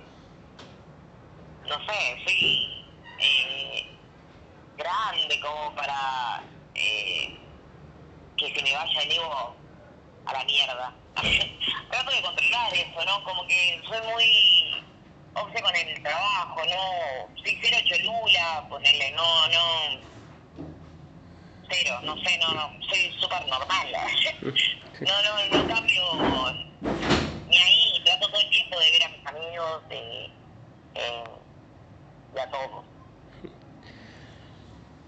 [1.67, 2.85] no sé, soy.
[3.19, 3.97] Eh,
[4.77, 6.43] grande como para.
[6.75, 7.37] Eh,
[8.37, 9.55] que se me vaya el ego
[10.25, 10.95] a la mierda.
[11.91, 13.23] Trato de controlar eso, ¿no?
[13.23, 14.85] Como que soy muy
[15.33, 17.35] obse con el trabajo, ¿no?
[17.43, 20.10] Soy cero cholula, ponerle, no, no.
[21.71, 23.87] Cero, no sé, no, no soy súper normal.
[24.41, 26.03] no, no, no cambio
[27.49, 30.29] ni ahí, trato todo el tiempo de ver a mis amigos eh,
[30.95, 31.23] eh,
[32.35, 32.85] y a todos.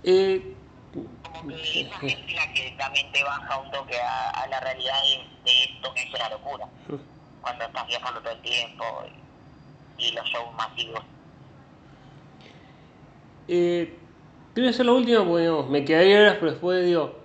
[0.05, 0.57] Eh,
[1.23, 5.01] Como que esa gente la que también te baja un toque a, a la realidad
[5.03, 6.67] de, de esto que es una locura.
[7.41, 9.05] Cuando estás viajando todo el tiempo
[9.97, 11.03] y, y los shows masivos.
[13.47, 13.97] eh,
[14.55, 17.15] a hacer la última porque digamos, me quedaría horas, pero después digo,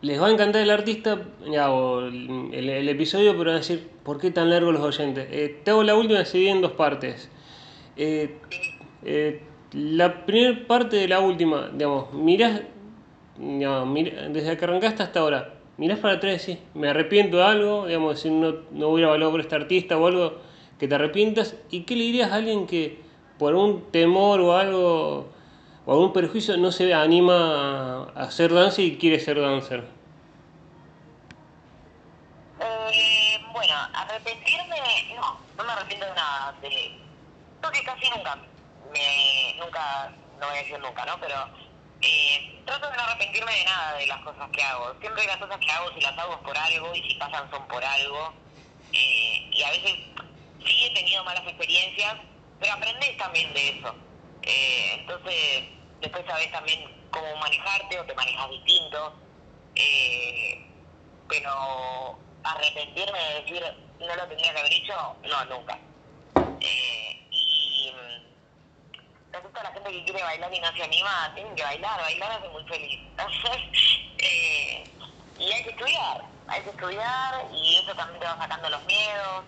[0.00, 1.18] les va a encantar el artista
[1.50, 5.26] ya, o el, episodio, pero van a decir, ¿por qué tan largo los oyentes?
[5.30, 7.30] Eh, te hago la última, divide en dos partes.
[7.96, 8.38] Eh,
[9.02, 9.42] eh,
[9.72, 12.62] la primera parte de la última, digamos, mirás,
[13.38, 17.44] digamos, mira- desde que arrancaste hasta ahora, mirás para atrás y decís, me arrepiento de
[17.44, 20.34] algo, digamos, si no, no hubiera valorado por este artista o algo
[20.78, 22.98] que te arrepientas, ¿y qué le dirías a alguien que
[23.38, 25.28] por un temor o algo,
[25.86, 29.84] o algún perjuicio, no se anima a hacer danza y quiere ser dancer?
[32.60, 34.76] Eh, bueno, arrepentirme,
[35.14, 36.54] no, no me arrepiento de nada.
[36.62, 36.98] De,
[37.60, 38.36] creo que casi nunca,
[38.92, 41.20] me, nunca, no voy a decir nunca, ¿no?
[41.20, 41.36] Pero
[42.00, 44.94] eh, trato de no arrepentirme de nada de las cosas que hago.
[45.00, 47.66] Siempre las cosas que hago, si las hago es por algo y si pasan son
[47.68, 48.32] por algo.
[48.92, 49.94] Eh, y a veces
[50.64, 52.16] sí he tenido malas experiencias,
[52.58, 53.94] pero aprendes también de eso.
[54.46, 55.64] Eh, entonces,
[56.00, 56.80] después sabes también
[57.10, 59.14] cómo manejarte o te manejas distinto.
[59.74, 60.66] Eh,
[61.28, 63.62] pero arrepentirme de decir
[63.98, 65.78] no lo tenía que haber hecho, no, nunca.
[66.60, 71.54] Eh, y mm, respecto a la gente que quiere bailar y no se anima, tienen
[71.54, 73.00] que bailar, bailar hace muy feliz.
[74.26, 74.84] Eh,
[75.38, 79.44] y hay que estudiar, hay que estudiar y eso también te va sacando los miedos.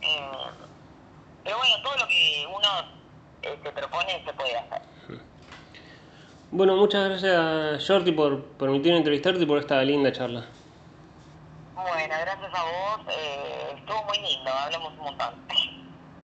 [0.00, 0.50] Eh,
[1.44, 2.99] pero bueno, todo lo que uno
[3.42, 4.82] eh, se propone se puede hacer.
[6.52, 10.44] Bueno, muchas gracias Shorty por permitirme entrevistarte y por esta linda charla.
[11.74, 15.34] Bueno, gracias a vos, eh, estuvo muy lindo, hablamos un montón.